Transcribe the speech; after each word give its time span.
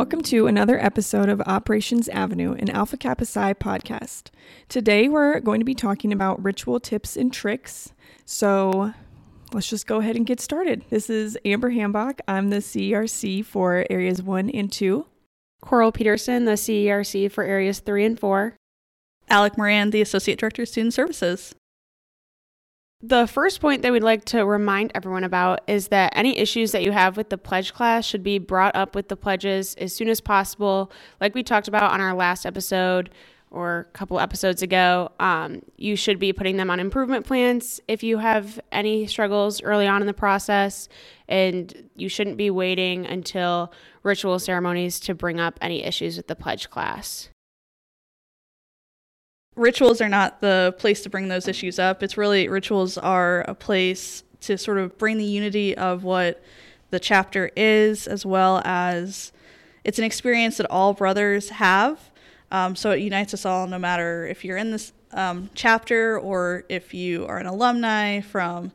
Welcome 0.00 0.22
to 0.22 0.46
another 0.46 0.82
episode 0.82 1.28
of 1.28 1.42
Operations 1.42 2.08
Avenue, 2.08 2.54
an 2.54 2.70
Alpha 2.70 2.96
Kappa 2.96 3.26
Psi 3.26 3.52
podcast. 3.52 4.30
Today 4.66 5.10
we're 5.10 5.40
going 5.40 5.60
to 5.60 5.64
be 5.66 5.74
talking 5.74 6.10
about 6.10 6.42
ritual 6.42 6.80
tips 6.80 7.18
and 7.18 7.30
tricks. 7.30 7.92
So 8.24 8.94
let's 9.52 9.68
just 9.68 9.86
go 9.86 9.98
ahead 9.98 10.16
and 10.16 10.24
get 10.24 10.40
started. 10.40 10.86
This 10.88 11.10
is 11.10 11.36
Amber 11.44 11.70
Hambach. 11.70 12.20
I'm 12.26 12.48
the 12.48 12.60
CERC 12.62 13.44
for 13.44 13.84
areas 13.90 14.22
one 14.22 14.48
and 14.48 14.72
two. 14.72 15.04
Coral 15.60 15.92
Peterson, 15.92 16.46
the 16.46 16.52
CERC 16.52 17.30
for 17.30 17.44
areas 17.44 17.80
three 17.80 18.06
and 18.06 18.18
four. 18.18 18.56
Alec 19.28 19.58
Moran, 19.58 19.90
the 19.90 20.00
Associate 20.00 20.38
Director 20.38 20.62
of 20.62 20.68
Student 20.70 20.94
Services. 20.94 21.54
The 23.02 23.26
first 23.26 23.62
point 23.62 23.80
that 23.80 23.92
we'd 23.92 24.02
like 24.02 24.26
to 24.26 24.44
remind 24.44 24.92
everyone 24.94 25.24
about 25.24 25.62
is 25.66 25.88
that 25.88 26.12
any 26.14 26.36
issues 26.36 26.72
that 26.72 26.82
you 26.82 26.92
have 26.92 27.16
with 27.16 27.30
the 27.30 27.38
pledge 27.38 27.72
class 27.72 28.04
should 28.04 28.22
be 28.22 28.38
brought 28.38 28.76
up 28.76 28.94
with 28.94 29.08
the 29.08 29.16
pledges 29.16 29.74
as 29.76 29.94
soon 29.94 30.10
as 30.10 30.20
possible. 30.20 30.92
Like 31.18 31.34
we 31.34 31.42
talked 31.42 31.66
about 31.66 31.92
on 31.92 32.02
our 32.02 32.12
last 32.12 32.44
episode 32.44 33.08
or 33.50 33.88
a 33.88 33.92
couple 33.96 34.20
episodes 34.20 34.60
ago, 34.60 35.12
um, 35.18 35.62
you 35.78 35.96
should 35.96 36.18
be 36.18 36.34
putting 36.34 36.58
them 36.58 36.68
on 36.68 36.78
improvement 36.78 37.24
plans 37.24 37.80
if 37.88 38.02
you 38.02 38.18
have 38.18 38.60
any 38.70 39.06
struggles 39.06 39.62
early 39.62 39.86
on 39.86 40.02
in 40.02 40.06
the 40.06 40.12
process. 40.12 40.86
And 41.26 41.88
you 41.96 42.10
shouldn't 42.10 42.36
be 42.36 42.50
waiting 42.50 43.06
until 43.06 43.72
ritual 44.02 44.38
ceremonies 44.38 45.00
to 45.00 45.14
bring 45.14 45.40
up 45.40 45.58
any 45.62 45.84
issues 45.84 46.18
with 46.18 46.26
the 46.26 46.36
pledge 46.36 46.68
class 46.68 47.30
rituals 49.60 50.00
are 50.00 50.08
not 50.08 50.40
the 50.40 50.74
place 50.78 51.02
to 51.02 51.10
bring 51.10 51.28
those 51.28 51.46
issues 51.46 51.78
up. 51.78 52.02
It's 52.02 52.16
really 52.16 52.48
rituals 52.48 52.96
are 52.96 53.42
a 53.42 53.54
place 53.54 54.24
to 54.40 54.56
sort 54.56 54.78
of 54.78 54.96
bring 54.96 55.18
the 55.18 55.24
unity 55.24 55.76
of 55.76 56.02
what 56.02 56.42
the 56.88 56.98
chapter 56.98 57.50
is, 57.54 58.06
as 58.06 58.24
well 58.24 58.62
as 58.64 59.32
it's 59.84 59.98
an 59.98 60.04
experience 60.04 60.56
that 60.56 60.66
all 60.70 60.94
brothers 60.94 61.50
have. 61.50 62.10
Um, 62.50 62.74
so 62.74 62.90
it 62.90 63.00
unites 63.00 63.34
us 63.34 63.44
all, 63.44 63.66
no 63.66 63.78
matter 63.78 64.26
if 64.26 64.44
you're 64.44 64.56
in 64.56 64.70
this 64.70 64.92
um, 65.12 65.50
chapter 65.54 66.18
or 66.18 66.64
if 66.68 66.94
you 66.94 67.26
are 67.26 67.38
an 67.38 67.46
alumni 67.46 68.20
from 68.20 68.72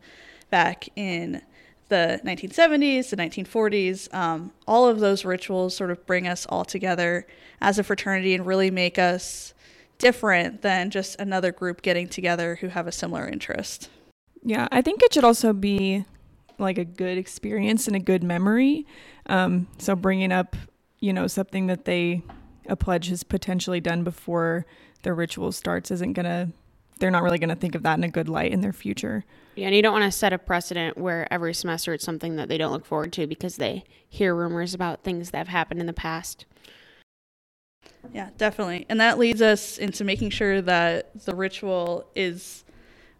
back 0.51 0.87
in 0.95 1.41
the 1.89 2.21
1970s, 2.23 3.09
the 3.09 3.17
1940s. 3.17 4.13
Um, 4.13 4.51
all 4.67 4.87
of 4.87 4.99
those 4.99 5.25
rituals 5.25 5.75
sort 5.75 5.89
of 5.89 6.05
bring 6.05 6.27
us 6.27 6.45
all 6.45 6.63
together 6.63 7.25
as 7.59 7.79
a 7.79 7.83
fraternity 7.83 8.35
and 8.35 8.45
really 8.45 8.69
make 8.69 8.99
us 8.99 9.54
different 9.97 10.61
than 10.61 10.89
just 10.89 11.19
another 11.19 11.51
group 11.51 11.81
getting 11.81 12.07
together 12.07 12.55
who 12.55 12.67
have 12.67 12.87
a 12.87 12.91
similar 12.91 13.27
interest. 13.27 13.89
Yeah, 14.43 14.67
I 14.71 14.81
think 14.81 15.01
it 15.01 15.13
should 15.13 15.23
also 15.23 15.53
be 15.53 16.05
like 16.57 16.77
a 16.77 16.85
good 16.85 17.17
experience 17.17 17.87
and 17.87 17.95
a 17.95 17.99
good 17.99 18.23
memory. 18.23 18.85
Um, 19.25 19.67
so 19.77 19.95
bringing 19.95 20.31
up, 20.31 20.55
you 20.99 21.13
know, 21.13 21.27
something 21.27 21.67
that 21.67 21.85
they 21.85 22.23
a 22.67 22.75
pledge 22.75 23.09
has 23.09 23.23
potentially 23.23 23.79
done 23.79 24.03
before 24.03 24.65
their 25.03 25.13
ritual 25.13 25.51
starts 25.51 25.91
isn't 25.91 26.13
gonna. 26.13 26.49
They're 26.99 27.11
not 27.11 27.23
really 27.23 27.37
gonna 27.37 27.55
think 27.55 27.75
of 27.75 27.83
that 27.83 27.97
in 27.97 28.03
a 28.03 28.09
good 28.09 28.29
light 28.29 28.51
in 28.51 28.61
their 28.61 28.73
future. 28.73 29.25
Yeah, 29.55 29.67
and 29.67 29.75
you 29.75 29.81
don't 29.81 29.93
want 29.93 30.11
to 30.11 30.17
set 30.17 30.33
a 30.33 30.37
precedent 30.37 30.97
where 30.97 31.31
every 31.31 31.53
semester 31.53 31.93
it's 31.93 32.03
something 32.03 32.35
that 32.35 32.49
they 32.49 32.57
don't 32.57 32.71
look 32.71 32.85
forward 32.85 33.13
to 33.13 33.27
because 33.27 33.57
they 33.57 33.83
hear 34.07 34.35
rumors 34.35 34.73
about 34.73 35.03
things 35.03 35.31
that 35.31 35.37
have 35.37 35.47
happened 35.47 35.79
in 35.79 35.85
the 35.85 35.93
past. 35.93 36.45
Yeah, 38.13 38.29
definitely. 38.37 38.85
And 38.89 38.99
that 38.99 39.17
leads 39.17 39.41
us 39.41 39.77
into 39.77 40.03
making 40.03 40.29
sure 40.29 40.61
that 40.61 41.25
the 41.25 41.35
ritual 41.35 42.07
is 42.15 42.63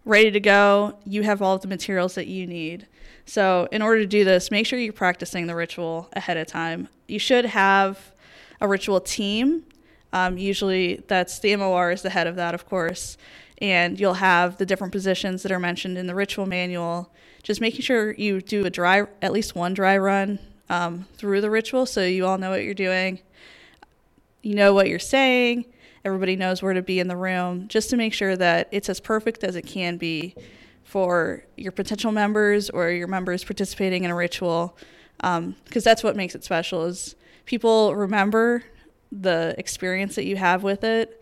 ready 0.06 0.32
to 0.32 0.40
go. 0.40 0.98
You 1.06 1.24
have 1.24 1.42
all 1.42 1.56
of 1.56 1.62
the 1.62 1.68
materials 1.68 2.16
that 2.16 2.28
you 2.28 2.48
need. 2.48 2.88
So, 3.26 3.68
in 3.72 3.82
order 3.82 4.02
to 4.02 4.08
do 4.08 4.24
this, 4.24 4.52
make 4.52 4.68
sure 4.68 4.78
you're 4.78 4.94
practicing 4.94 5.48
the 5.48 5.56
ritual 5.56 6.10
ahead 6.14 6.38
of 6.38 6.48
time. 6.48 6.90
You 7.08 7.20
should 7.20 7.46
have 7.46 8.14
a 8.62 8.68
ritual 8.68 9.02
team. 9.02 9.66
Um, 10.14 10.38
usually, 10.38 11.04
that's 11.08 11.40
the 11.40 11.56
MOR 11.56 11.92
is 11.92 12.04
the 12.04 12.12
head 12.12 12.28
of 12.28 12.36
that, 12.36 12.54
of 12.54 12.68
course. 12.68 13.18
And 13.59 14.00
you'll 14.00 14.14
have 14.16 14.58
the 14.58 14.66
different 14.66 14.94
positions 14.94 15.42
that 15.44 15.52
are 15.52 15.59
mentioned 15.59 15.98
in 15.98 16.08
the 16.08 16.16
ritual 16.16 16.46
manual. 16.46 17.12
Just 17.42 17.62
making 17.62 17.81
sure 17.81 18.14
you 18.14 18.42
do 18.42 18.66
a 18.66 18.70
dry, 18.70 19.08
at 19.22 19.31
least 19.31 19.56
one 19.56 19.74
dry 19.74 19.98
run 19.98 20.40
um, 20.70 21.06
through 21.16 21.42
the 21.42 21.50
ritual 21.50 21.86
so 21.86 22.04
you 22.04 22.25
all 22.25 22.38
know 22.38 22.50
what 22.50 22.64
you're 22.64 22.74
doing 22.74 23.20
you 24.45 24.53
know 24.53 24.73
what 24.73 24.88
you're 24.88 25.00
saying, 25.00 25.66
everybody 26.06 26.35
knows 26.35 26.61
where 26.61 26.73
to 26.73 26.83
be 26.83 27.00
in 27.00 27.07
the 27.07 27.17
room, 27.17 27.67
just 27.67 27.89
to 27.89 27.97
make 27.97 28.13
sure 28.13 28.38
that 28.38 28.69
it's 28.72 28.89
as 28.89 29.00
perfect 29.00 29.44
as 29.44 29.56
it 29.56 29.63
can 29.63 29.97
be 29.97 30.35
for 30.83 31.44
your 31.57 31.72
potential 31.72 32.11
members 32.11 32.69
or 32.69 32.91
your 32.91 33.07
members 33.07 33.44
participating 33.44 34.03
in 34.03 34.11
a 34.11 34.16
ritual, 34.16 34.78
because 35.17 35.38
um, 35.38 35.56
that's 35.72 36.03
what 36.03 36.16
makes 36.16 36.35
it 36.35 36.44
special. 36.44 36.85
Is 36.85 37.16
people 37.45 37.95
remember 37.95 38.63
the 39.11 39.56
experience 39.57 40.13
that 40.13 40.25
you 40.25 40.35
have 40.35 40.62
with 40.62 40.83
it, 40.83 41.19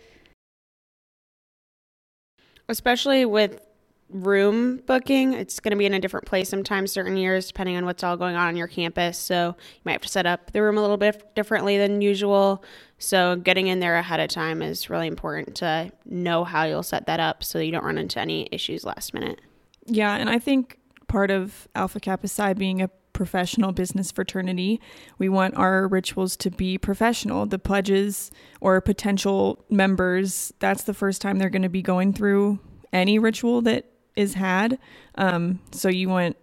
especially 2.68 3.24
with 3.24 3.62
room 4.10 4.78
booking. 4.86 5.34
It's 5.34 5.60
going 5.60 5.72
to 5.72 5.78
be 5.78 5.86
in 5.86 5.94
a 5.94 6.00
different 6.00 6.26
place 6.26 6.48
sometimes, 6.50 6.92
certain 6.92 7.18
years, 7.18 7.48
depending 7.48 7.78
on 7.78 7.86
what's 7.86 8.04
all 8.04 8.16
going 8.16 8.36
on 8.36 8.48
on 8.48 8.56
your 8.56 8.68
campus. 8.68 9.18
So 9.18 9.56
you 9.58 9.82
might 9.86 9.94
have 9.94 10.02
to 10.02 10.08
set 10.08 10.26
up 10.26 10.52
the 10.52 10.62
room 10.62 10.78
a 10.78 10.82
little 10.82 10.98
bit 10.98 11.34
differently 11.36 11.78
than 11.78 12.02
usual. 12.02 12.64
So 13.04 13.36
getting 13.36 13.68
in 13.68 13.82
there 13.82 13.98
ahead 13.98 14.22
of 14.22 14.30
time 14.30 14.62
is 14.62 14.90
really 14.90 15.08
important 15.08 15.58
to 15.58 15.92
know 16.06 16.46
how 16.46 16.64
you'll 16.64 16.84
set 16.84 17.06
that 17.08 17.20
up 17.20 17.44
so 17.44 17.60
you 17.60 17.70
don't 17.70 17.84
run 17.84 17.98
into 17.98 18.18
any 18.18 18.48
issues 18.50 18.86
last 18.86 19.14
minute. 19.14 19.42
Yeah, 19.86 20.16
and 20.16 20.30
I 20.30 20.40
think 20.40 20.80
part 21.10 21.30
of 21.30 21.68
Alpha 21.76 22.00
Kappa 22.00 22.30
Psi 22.30 22.54
being 22.54 22.82
a 22.82 22.88
professional 23.12 23.74
business 23.74 24.10
fraternity, 24.10 24.80
we 25.18 25.28
want 25.28 25.58
our 25.58 25.86
rituals 25.86 26.38
to 26.38 26.50
be 26.50 26.78
professional. 26.78 27.46
The 27.46 27.60
pledges 27.60 28.32
or 28.62 28.80
potential 28.80 29.66
members, 29.70 30.54
that's 30.60 30.86
the 30.86 30.94
first 30.94 31.22
time 31.22 31.40
they're 31.40 31.50
going 31.50 31.62
to 31.64 31.70
be 31.70 31.82
going 31.82 32.14
through 32.14 32.60
any 32.94 33.20
ritual 33.20 33.62
that 33.64 33.84
is 34.16 34.36
had. 34.36 34.80
Um, 35.16 35.60
so 35.72 35.90
you 35.90 36.08
want 36.08 36.38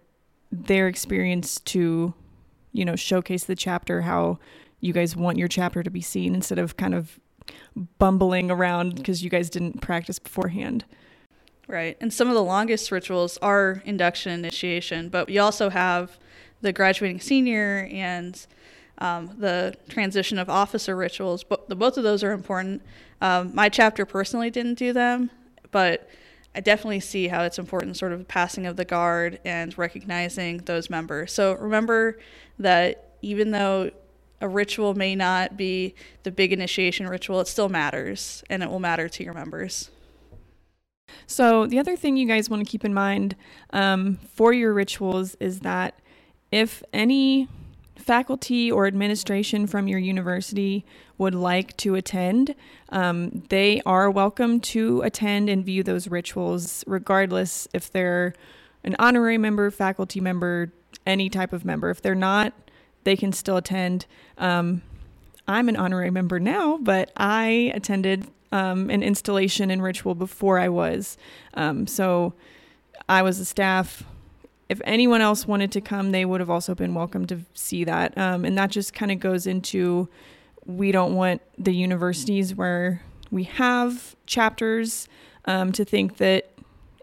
their 0.51 0.87
experience 0.87 1.59
to, 1.61 2.13
you 2.71 2.85
know, 2.85 2.95
showcase 2.95 3.45
the 3.45 3.55
chapter 3.55 4.01
how 4.01 4.37
you 4.81 4.93
guys 4.93 5.15
want 5.15 5.37
your 5.37 5.47
chapter 5.47 5.83
to 5.83 5.89
be 5.89 6.01
seen 6.01 6.35
instead 6.35 6.59
of 6.59 6.75
kind 6.75 6.93
of 6.93 7.19
bumbling 7.97 8.51
around 8.51 8.95
because 8.95 9.23
you 9.23 9.29
guys 9.29 9.49
didn't 9.49 9.81
practice 9.81 10.19
beforehand. 10.19 10.85
Right. 11.67 11.95
And 12.01 12.11
some 12.13 12.27
of 12.27 12.33
the 12.33 12.43
longest 12.43 12.91
rituals 12.91 13.37
are 13.37 13.81
induction 13.85 14.33
initiation, 14.33 15.09
but 15.09 15.27
we 15.27 15.37
also 15.37 15.69
have 15.69 16.19
the 16.61 16.73
graduating 16.73 17.21
senior 17.21 17.87
and 17.91 18.45
um, 18.97 19.31
the 19.37 19.75
transition 19.87 20.37
of 20.37 20.49
officer 20.49 20.95
rituals. 20.95 21.43
But 21.43 21.69
the, 21.69 21.75
both 21.75 21.97
of 21.97 22.03
those 22.03 22.23
are 22.23 22.31
important. 22.31 22.81
Um, 23.21 23.55
my 23.55 23.69
chapter 23.69 24.05
personally 24.05 24.49
didn't 24.49 24.75
do 24.75 24.91
them, 24.91 25.31
but 25.71 26.09
I 26.53 26.59
definitely 26.59 26.99
see 26.99 27.29
how 27.29 27.43
it's 27.43 27.57
important, 27.57 27.95
sort 27.95 28.11
of 28.11 28.27
passing 28.27 28.65
of 28.65 28.75
the 28.75 28.85
guard 28.85 29.39
and 29.45 29.75
recognizing 29.77 30.57
those 30.59 30.89
members. 30.89 31.31
So 31.31 31.53
remember 31.53 32.19
that 32.59 33.13
even 33.21 33.51
though 33.51 33.91
a 34.41 34.47
ritual 34.47 34.95
may 34.95 35.15
not 35.15 35.55
be 35.55 35.95
the 36.23 36.31
big 36.31 36.51
initiation 36.51 37.07
ritual, 37.07 37.39
it 37.39 37.47
still 37.47 37.69
matters 37.69 38.43
and 38.49 38.63
it 38.63 38.69
will 38.69 38.79
matter 38.79 39.07
to 39.07 39.23
your 39.23 39.33
members. 39.33 39.89
So, 41.27 41.65
the 41.65 41.79
other 41.79 41.95
thing 41.95 42.17
you 42.17 42.27
guys 42.27 42.49
want 42.49 42.65
to 42.65 42.69
keep 42.69 42.85
in 42.85 42.93
mind 42.93 43.35
um, 43.71 44.17
for 44.33 44.53
your 44.53 44.73
rituals 44.73 45.35
is 45.35 45.59
that 45.59 45.99
if 46.51 46.83
any 46.93 47.47
faculty 47.95 48.71
or 48.71 48.87
administration 48.87 49.67
from 49.67 49.87
your 49.87 49.99
university 49.99 50.85
would 51.17 51.35
like 51.35 51.77
to 51.77 51.95
attend, 51.95 52.55
um, 52.89 53.43
they 53.49 53.81
are 53.85 54.09
welcome 54.09 54.59
to 54.59 55.01
attend 55.01 55.49
and 55.49 55.65
view 55.65 55.83
those 55.83 56.07
rituals, 56.07 56.83
regardless 56.87 57.67
if 57.73 57.91
they're 57.91 58.33
an 58.83 58.95
honorary 58.97 59.37
member, 59.37 59.69
faculty 59.69 60.19
member, 60.19 60.73
any 61.05 61.29
type 61.29 61.53
of 61.53 61.63
member. 61.63 61.89
If 61.89 62.01
they're 62.01 62.15
not, 62.15 62.53
they 63.03 63.15
can 63.15 63.31
still 63.31 63.57
attend. 63.57 64.05
Um, 64.37 64.81
I'm 65.47 65.69
an 65.69 65.75
honorary 65.75 66.11
member 66.11 66.39
now, 66.39 66.77
but 66.77 67.11
I 67.17 67.71
attended 67.73 68.27
um, 68.51 68.89
an 68.89 69.03
installation 69.03 69.71
and 69.71 69.81
ritual 69.81 70.15
before 70.15 70.59
I 70.59 70.69
was. 70.69 71.17
Um, 71.53 71.87
so 71.87 72.33
I 73.09 73.21
was 73.21 73.39
a 73.39 73.45
staff. 73.45 74.03
If 74.69 74.81
anyone 74.85 75.21
else 75.21 75.47
wanted 75.47 75.71
to 75.73 75.81
come, 75.81 76.11
they 76.11 76.25
would 76.25 76.39
have 76.39 76.49
also 76.49 76.75
been 76.75 76.93
welcome 76.93 77.25
to 77.27 77.39
see 77.53 77.83
that. 77.83 78.17
Um, 78.17 78.45
and 78.45 78.57
that 78.57 78.71
just 78.71 78.93
kind 78.93 79.11
of 79.11 79.19
goes 79.19 79.47
into 79.47 80.07
we 80.65 80.91
don't 80.91 81.15
want 81.15 81.41
the 81.57 81.73
universities 81.73 82.55
where 82.55 83.01
we 83.31 83.43
have 83.43 84.15
chapters 84.25 85.07
um, 85.45 85.71
to 85.71 85.83
think 85.83 86.17
that 86.17 86.51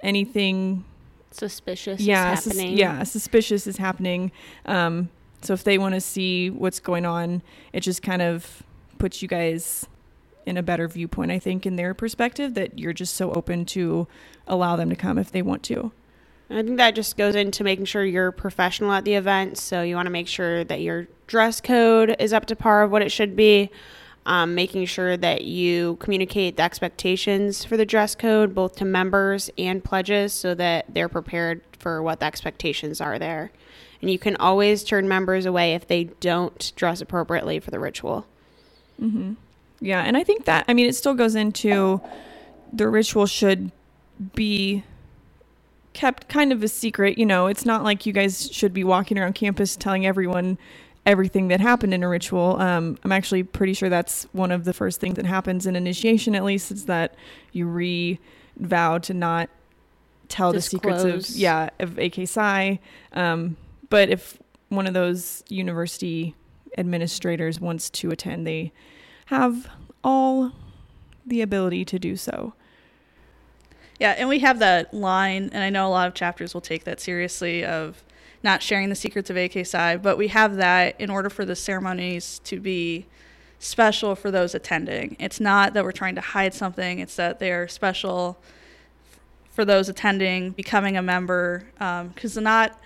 anything 0.03 0.85
suspicious 1.31 2.01
yeah, 2.01 2.33
is 2.33 2.45
happening. 2.45 2.71
Sus- 2.71 2.79
yeah, 2.79 3.03
suspicious 3.03 3.67
is 3.67 3.77
happening. 3.77 4.33
Um, 4.65 5.11
so 5.43 5.53
if 5.53 5.65
they 5.65 5.79
want 5.79 5.95
to 5.95 6.01
see 6.01 6.51
what's 6.51 6.81
going 6.81 7.07
on, 7.07 7.43
it 7.73 7.81
just 7.81 8.03
kind 8.03 8.23
of 8.23 8.63
puts 8.99 9.23
you 9.23 9.29
guys 9.29 9.87
in 10.47 10.57
a 10.57 10.63
better 10.63 10.89
viewpoint, 10.89 11.31
I 11.31 11.39
think, 11.39 11.67
in 11.67 11.77
their 11.77 11.95
perspective 11.95 12.55
that 12.55 12.79
you're 12.79 12.93
just 12.93 13.15
so 13.15 13.33
open 13.33 13.65
to 13.67 14.09
allow 14.47 14.77
them 14.77 14.91
to 14.91 14.97
come 14.97 15.19
if 15.19 15.31
they 15.31 15.43
want 15.43 15.63
to. 15.65 15.93
I 16.51 16.63
think 16.63 16.79
that 16.79 16.95
just 16.95 17.19
goes 17.19 17.35
into 17.35 17.63
making 17.63 17.85
sure 17.85 18.05
you're 18.05 18.33
professional 18.33 18.93
at 18.93 19.05
the 19.05 19.15
event. 19.15 19.59
So 19.59 19.83
you 19.83 19.95
want 19.95 20.07
to 20.07 20.11
make 20.11 20.29
sure 20.29 20.65
that 20.65 20.81
your 20.81 21.07
dress 21.27 21.61
code 21.61 22.17
is 22.19 22.33
up 22.33 22.47
to 22.47 22.57
par 22.57 22.83
of 22.83 22.91
what 22.91 23.03
it 23.03 23.13
should 23.13 23.37
be. 23.37 23.71
Um, 24.29 24.55
making 24.55 24.85
sure 24.85 25.17
that 25.17 25.45
you 25.45 25.97
communicate 26.01 26.59
the 26.59 26.63
expectations 26.63 27.65
for 27.65 27.79
the 27.79 27.87
dress 27.87 28.15
code 28.15 28.55
both 28.55 28.77
to 28.77 28.85
members 28.85 29.49
and 29.57 29.83
pledges 29.83 30.35
so 30.35 30.55
that 30.55 30.85
they're 30.91 31.09
prepared 31.09 31.63
for 31.79 32.03
what 32.03 32.21
the 32.21 32.27
expectations 32.27 33.01
are 33.01 33.19
there. 33.19 33.51
And 34.03 34.11
you 34.11 34.19
can 34.19 34.37
always 34.37 34.85
turn 34.85 35.09
members 35.09 35.47
away 35.47 35.73
if 35.73 35.89
they 35.89 36.05
don't 36.05 36.73
dress 36.77 37.01
appropriately 37.01 37.59
for 37.59 37.71
the 37.71 37.81
ritual. 37.81 38.27
Mm-hmm. 39.01 39.33
Yeah, 39.81 40.03
and 40.03 40.15
I 40.15 40.25
think 40.25 40.45
that 40.45 40.67
I 40.69 40.75
mean 40.75 40.87
it 40.87 40.95
still 40.95 41.15
goes 41.15 41.35
into 41.35 42.03
the 42.71 42.87
ritual 42.87 43.25
should 43.25 43.73
be 44.35 44.85
kept 45.95 46.29
kind 46.29 46.53
of 46.53 46.63
a 46.63 46.69
secret. 46.69 47.17
You 47.17 47.25
know, 47.25 47.47
it's 47.47 47.65
not 47.65 47.83
like 47.83 48.05
you 48.05 48.13
guys 48.13 48.51
should 48.53 48.75
be 48.75 48.85
walking 48.85 49.19
around 49.19 49.37
campus 49.37 49.75
telling 49.75 50.05
everyone 50.05 50.59
everything 51.09 51.49
that 51.49 51.59
happened 51.59 51.95
in 51.95 52.03
a 52.03 52.09
ritual. 52.09 52.61
Um, 52.61 52.99
I'm 53.03 53.13
actually 53.13 53.43
pretty 53.43 53.73
sure 53.73 53.89
that's 53.89 54.25
one 54.33 54.53
of 54.53 54.65
the 54.65 54.75
first 54.75 55.01
things 55.01 55.17
that 55.17 55.25
happens 55.25 55.65
in 55.65 55.75
initiation, 55.75 56.35
at 56.35 56.45
least, 56.45 56.71
is 56.71 56.85
that 56.85 57.15
you 57.51 57.67
re 57.67 58.21
vow 58.57 58.99
to 58.99 59.15
not 59.15 59.49
tell 60.29 60.53
Disclose. 60.53 60.83
the 60.83 60.99
secrets 61.01 61.31
of 61.31 61.37
yeah 61.37 61.71
of 61.81 61.99
AK 61.99 62.29
Psi. 62.29 62.79
Um, 63.15 63.57
but 63.89 64.11
if 64.11 64.39
one 64.69 64.87
of 64.87 64.93
those 64.93 65.43
university 65.49 66.35
administrators 66.77 67.59
wants 67.59 67.89
to 67.89 68.11
attend, 68.11 68.47
they 68.47 68.71
have 69.27 69.71
all 70.05 70.53
the 71.27 71.41
ability 71.41 71.87
to 71.87 71.99
do 71.99 72.17
so. 72.17 72.53
Yeah, 73.99 74.15
and 74.19 74.29
we 74.29 74.41
have 74.41 74.59
that 74.59 74.93
line, 74.93 75.49
and 75.55 75.65
I 75.65 75.71
know 75.71 75.89
a 75.89 75.91
lot 75.91 76.07
of 76.07 76.15
chapters 76.15 76.53
will 76.53 76.61
take 76.61 76.85
that 76.85 77.01
seriously 77.01 77.65
of 77.65 78.05
not 78.43 78.63
sharing 78.63 78.89
the 78.89 78.95
secrets 78.95 79.31
of 79.31 79.37
AK 79.37 79.67
Psi, 79.67 79.97
but 79.97 80.17
we 80.17 80.29
have 80.29 80.57
that 80.57 81.01
in 81.01 81.11
order 81.11 81.29
for 81.29 81.45
the 81.45 81.57
ceremonies 81.57 82.41
to 82.45 82.61
be 82.61 83.07
special 83.59 84.15
for 84.15 84.31
those 84.31 84.55
attending. 84.55 85.17
It's 85.19 85.41
not 85.41 85.75
that 85.75 85.85
we're 85.85 85.93
trying 85.93 86.15
to 86.15 86.21
hide 86.21 86.55
something, 86.55 87.01
it's 87.01 87.17
that 87.17 87.39
they're 87.39 87.69
special 87.69 88.39
for 89.51 89.65
those 89.65 89.89
attending, 89.89 90.51
becoming 90.51 90.97
a 90.97 91.03
member, 91.03 91.65
um, 91.81 92.09
because 92.09 92.37
not 92.37 92.79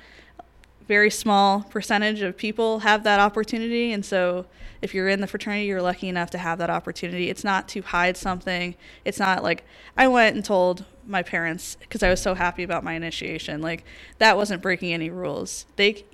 very 0.88 1.10
small 1.10 1.62
percentage 1.64 2.22
of 2.22 2.37
people 2.37 2.81
have 2.81 3.05
that 3.05 3.20
opportunity, 3.20 3.93
and 3.93 4.05
so 4.05 4.46
if 4.81 4.94
you're 4.94 5.08
in 5.08 5.20
the 5.20 5.26
fraternity, 5.26 5.66
you're 5.66 5.81
lucky 5.82 6.08
enough 6.08 6.31
to 6.31 6.38
have 6.38 6.58
that 6.58 6.70
opportunity. 6.70 7.31
It's 7.31 7.44
not 7.44 7.69
to 7.69 7.82
hide 7.82 8.16
something. 8.16 8.75
It's 9.05 9.19
not 9.19 9.43
like 9.43 9.64
I 9.96 10.08
went 10.08 10.34
and 10.34 10.44
told 10.44 10.84
my 11.06 11.22
parents 11.22 11.76
because 11.81 12.02
I 12.02 12.10
was 12.10 12.20
so 12.20 12.34
happy 12.34 12.62
about 12.62 12.84
my 12.84 12.94
initiation. 12.94 13.60
Like 13.60 13.84
that 14.19 14.37
wasn't 14.37 14.62
breaking 14.62 14.93
any 14.93 15.10
rules. 15.10 15.66
They 15.76 16.04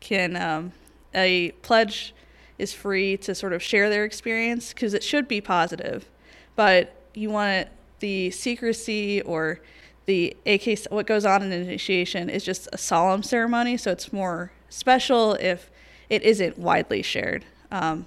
can 0.00 0.36
um, 0.36 0.72
a 1.14 1.50
pledge 1.62 2.14
is 2.58 2.72
free 2.72 3.16
to 3.16 3.34
sort 3.34 3.52
of 3.52 3.62
share 3.62 3.88
their 3.88 4.04
experience 4.04 4.72
because 4.72 4.94
it 4.94 5.02
should 5.02 5.26
be 5.26 5.40
positive, 5.40 6.08
but 6.56 6.94
you 7.14 7.30
want 7.30 7.68
the 8.00 8.30
secrecy 8.30 9.20
or 9.22 9.60
the 10.06 10.36
AK 10.46 10.90
what 10.90 11.06
goes 11.06 11.24
on 11.24 11.42
in 11.42 11.52
initiation 11.52 12.28
is 12.28 12.44
just 12.44 12.68
a 12.72 12.78
solemn 12.78 13.22
ceremony, 13.22 13.76
so 13.76 13.90
it's 13.90 14.12
more 14.12 14.50
special 14.68 15.34
if 15.34 15.70
it 16.08 16.22
isn't 16.22 16.58
widely 16.58 17.02
shared. 17.02 17.44
Um, 17.70 18.06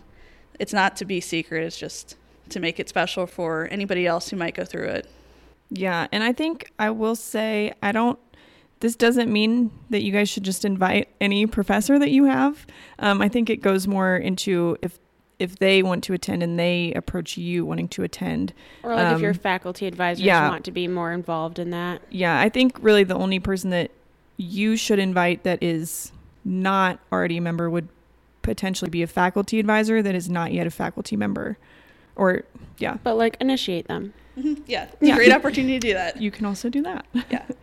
it's 0.59 0.73
not 0.73 0.97
to 0.97 1.05
be 1.05 1.21
secret, 1.21 1.63
it's 1.63 1.77
just 1.77 2.15
to 2.49 2.59
make 2.59 2.79
it 2.79 2.89
special 2.89 3.25
for 3.25 3.67
anybody 3.71 4.05
else 4.05 4.29
who 4.29 4.35
might 4.35 4.53
go 4.53 4.65
through 4.65 4.89
it. 4.89 5.09
Yeah, 5.69 6.07
and 6.11 6.23
I 6.23 6.33
think 6.33 6.71
I 6.77 6.89
will 6.91 7.15
say 7.15 7.73
I 7.81 7.91
don't. 7.91 8.19
This 8.79 8.95
doesn't 8.95 9.31
mean 9.31 9.71
that 9.89 10.03
you 10.03 10.11
guys 10.11 10.29
should 10.29 10.43
just 10.43 10.65
invite 10.65 11.07
any 11.21 11.45
professor 11.45 11.97
that 11.97 12.11
you 12.11 12.25
have. 12.25 12.67
Um, 12.99 13.21
I 13.21 13.29
think 13.29 13.49
it 13.49 13.61
goes 13.61 13.87
more 13.87 14.15
into 14.17 14.77
if 14.81 14.99
if 15.39 15.57
they 15.57 15.81
want 15.81 16.03
to 16.05 16.13
attend 16.13 16.43
and 16.43 16.59
they 16.59 16.93
approach 16.95 17.37
you 17.37 17.65
wanting 17.65 17.87
to 17.89 18.03
attend. 18.03 18.53
Or 18.83 18.95
like 18.95 19.15
if 19.15 19.21
your 19.21 19.31
Um, 19.31 19.37
faculty 19.37 19.87
advisors 19.87 20.23
yeah. 20.23 20.47
want 20.47 20.63
to 20.65 20.71
be 20.71 20.87
more 20.87 21.11
involved 21.11 21.59
in 21.59 21.71
that. 21.71 22.01
Yeah, 22.11 22.39
I 22.39 22.49
think 22.49 22.77
really 22.81 23.03
the 23.03 23.15
only 23.15 23.39
person 23.39 23.69
that 23.71 23.91
you 24.37 24.75
should 24.77 24.99
invite 24.99 25.43
that 25.43 25.61
is 25.61 26.11
not 26.45 26.99
already 27.11 27.37
a 27.37 27.41
member 27.41 27.69
would 27.69 27.87
potentially 28.41 28.89
be 28.89 29.01
a 29.01 29.07
faculty 29.07 29.59
advisor 29.59 30.01
that 30.01 30.13
is 30.13 30.29
not 30.29 30.51
yet 30.53 30.67
a 30.67 30.71
faculty 30.71 31.15
member. 31.15 31.57
Or 32.15 32.43
yeah, 32.77 32.97
But 33.03 33.15
like 33.15 33.35
initiate 33.41 33.87
them. 33.87 34.13
Mm-hmm. 34.37 34.63
Yeah, 34.67 34.85
it's 34.85 34.95
Yeah. 35.01 35.13
a 35.13 35.17
great 35.17 35.31
opportunity 35.31 35.79
to 35.79 35.87
do 35.87 35.93
that. 35.93 36.21
you 36.21 36.31
can 36.31 36.45
also 36.45 36.69
do 36.69 36.81
that. 36.83 37.05
yeah. 37.29 37.45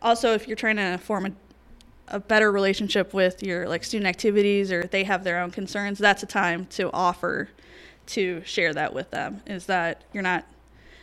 Also, 0.00 0.32
if 0.32 0.46
you're 0.46 0.56
trying 0.56 0.76
to 0.76 0.96
form 0.98 1.26
a, 1.26 1.32
a 2.06 2.20
better 2.20 2.52
relationship 2.52 3.12
with 3.12 3.42
your 3.42 3.68
like 3.68 3.82
student 3.82 4.06
activities 4.06 4.70
or 4.70 4.84
they 4.84 5.02
have 5.02 5.24
their 5.24 5.40
own 5.40 5.50
concerns, 5.50 5.98
that's 5.98 6.22
a 6.22 6.26
time 6.26 6.66
to 6.66 6.88
offer 6.92 7.48
to 8.06 8.40
share 8.44 8.72
that 8.74 8.94
with 8.94 9.10
them. 9.10 9.42
Is 9.44 9.66
that 9.66 10.04
you're 10.12 10.22
not 10.22 10.46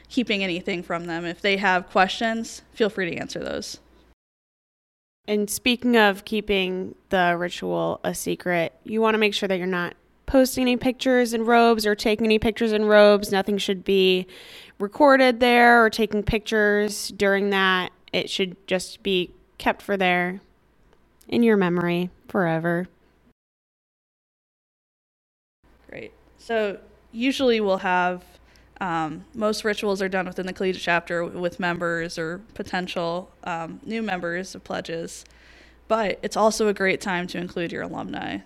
keeping 0.08 0.46
anything 0.46 0.82
from 0.82 1.08
them. 1.08 1.26
If 1.26 1.42
they 1.42 1.58
have 1.58 1.90
questions, 1.90 2.62
feel 2.72 2.90
free 2.90 3.10
to 3.12 3.18
answer 3.18 3.40
those. 3.44 3.80
And 5.28 5.50
speaking 5.50 5.98
of 5.98 6.24
keeping 6.24 6.96
the 7.10 7.36
ritual 7.38 8.00
a 8.04 8.16
secret, 8.16 8.72
you 8.86 9.02
want 9.02 9.16
to 9.16 9.18
make 9.18 9.34
sure 9.34 9.48
that 9.50 9.58
you're 9.58 9.68
not 9.68 9.96
posting 10.26 10.64
any 10.64 10.78
pictures 10.78 11.34
in 11.34 11.46
robes 11.46 11.86
or 11.86 11.96
taking 11.96 12.26
any 12.26 12.40
pictures 12.40 12.72
in 12.72 12.86
robes. 12.86 13.32
Nothing 13.32 13.58
should 13.58 13.84
be 13.84 14.28
recorded 14.80 15.40
there 15.40 15.84
or 15.84 15.90
taking 15.90 16.24
pictures 16.24 17.10
during 17.10 17.50
that. 17.52 17.92
It 18.12 18.30
should 18.30 18.56
just 18.68 19.04
be 19.04 19.32
kept 19.58 19.82
for 19.82 19.98
there 19.98 20.42
in 21.28 21.44
your 21.44 21.58
memory 21.58 22.10
forever. 22.28 22.88
Great. 25.90 26.12
So 26.38 26.80
usually 27.12 27.60
we'll 27.62 27.78
have 27.78 28.24
um, 28.82 29.26
most 29.34 29.64
rituals 29.64 30.02
are 30.02 30.10
done 30.10 30.28
within 30.28 30.46
the 30.46 30.54
collegiate 30.54 30.84
chapter 30.84 31.24
with 31.24 31.60
members 31.60 32.18
or 32.18 32.42
potential 32.54 33.32
um, 33.46 33.80
new 33.86 34.02
members 34.02 34.54
of 34.54 34.64
pledges, 34.64 35.24
but 35.88 36.20
it's 36.22 36.36
also 36.36 36.68
a 36.68 36.74
great 36.74 37.00
time 37.00 37.26
to 37.28 37.38
include 37.38 37.72
your 37.72 37.84
alumni. 37.84 38.40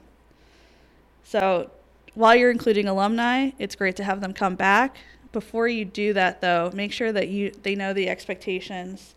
So 1.30 1.70
while 2.16 2.36
you're 2.36 2.50
including 2.50 2.88
alumni, 2.88 3.52
it's 3.60 3.76
great 3.76 3.96
to 3.98 4.04
have 4.04 4.20
them 4.20 4.34
come 4.34 4.56
back. 4.56 4.98
Before 5.32 5.68
you 5.68 5.86
do 5.86 6.12
that, 6.14 6.42
though, 6.42 6.72
make 6.74 6.92
sure 6.92 7.12
that 7.12 7.28
you 7.28 7.52
they 7.62 7.76
know 7.76 7.94
the 7.94 8.10
expectations 8.10 9.14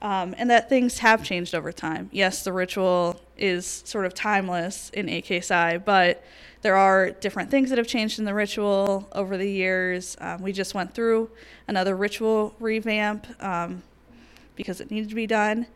um, 0.00 0.34
and 0.38 0.48
that 0.48 0.70
things 0.70 1.00
have 1.00 1.22
changed 1.22 1.54
over 1.54 1.70
time. 1.70 2.08
Yes, 2.10 2.42
the 2.42 2.54
ritual 2.54 3.20
is 3.36 3.82
sort 3.84 4.06
of 4.06 4.14
timeless 4.14 4.88
in 4.94 5.10
AK 5.10 5.44
Psi, 5.44 5.76
but 5.76 6.24
there 6.62 6.74
are 6.76 7.10
different 7.10 7.50
things 7.50 7.68
that 7.68 7.76
have 7.76 7.86
changed 7.86 8.18
in 8.18 8.24
the 8.24 8.32
ritual 8.32 9.06
over 9.12 9.36
the 9.36 9.50
years. 9.50 10.16
Um, 10.22 10.40
we 10.40 10.54
just 10.54 10.72
went 10.72 10.94
through 10.94 11.30
another 11.68 11.94
ritual 11.94 12.54
revamp 12.60 13.26
um, 13.44 13.82
because 14.56 14.80
it 14.80 14.90
needed 14.90 15.10
to 15.10 15.14
be 15.14 15.26
done. 15.26 15.66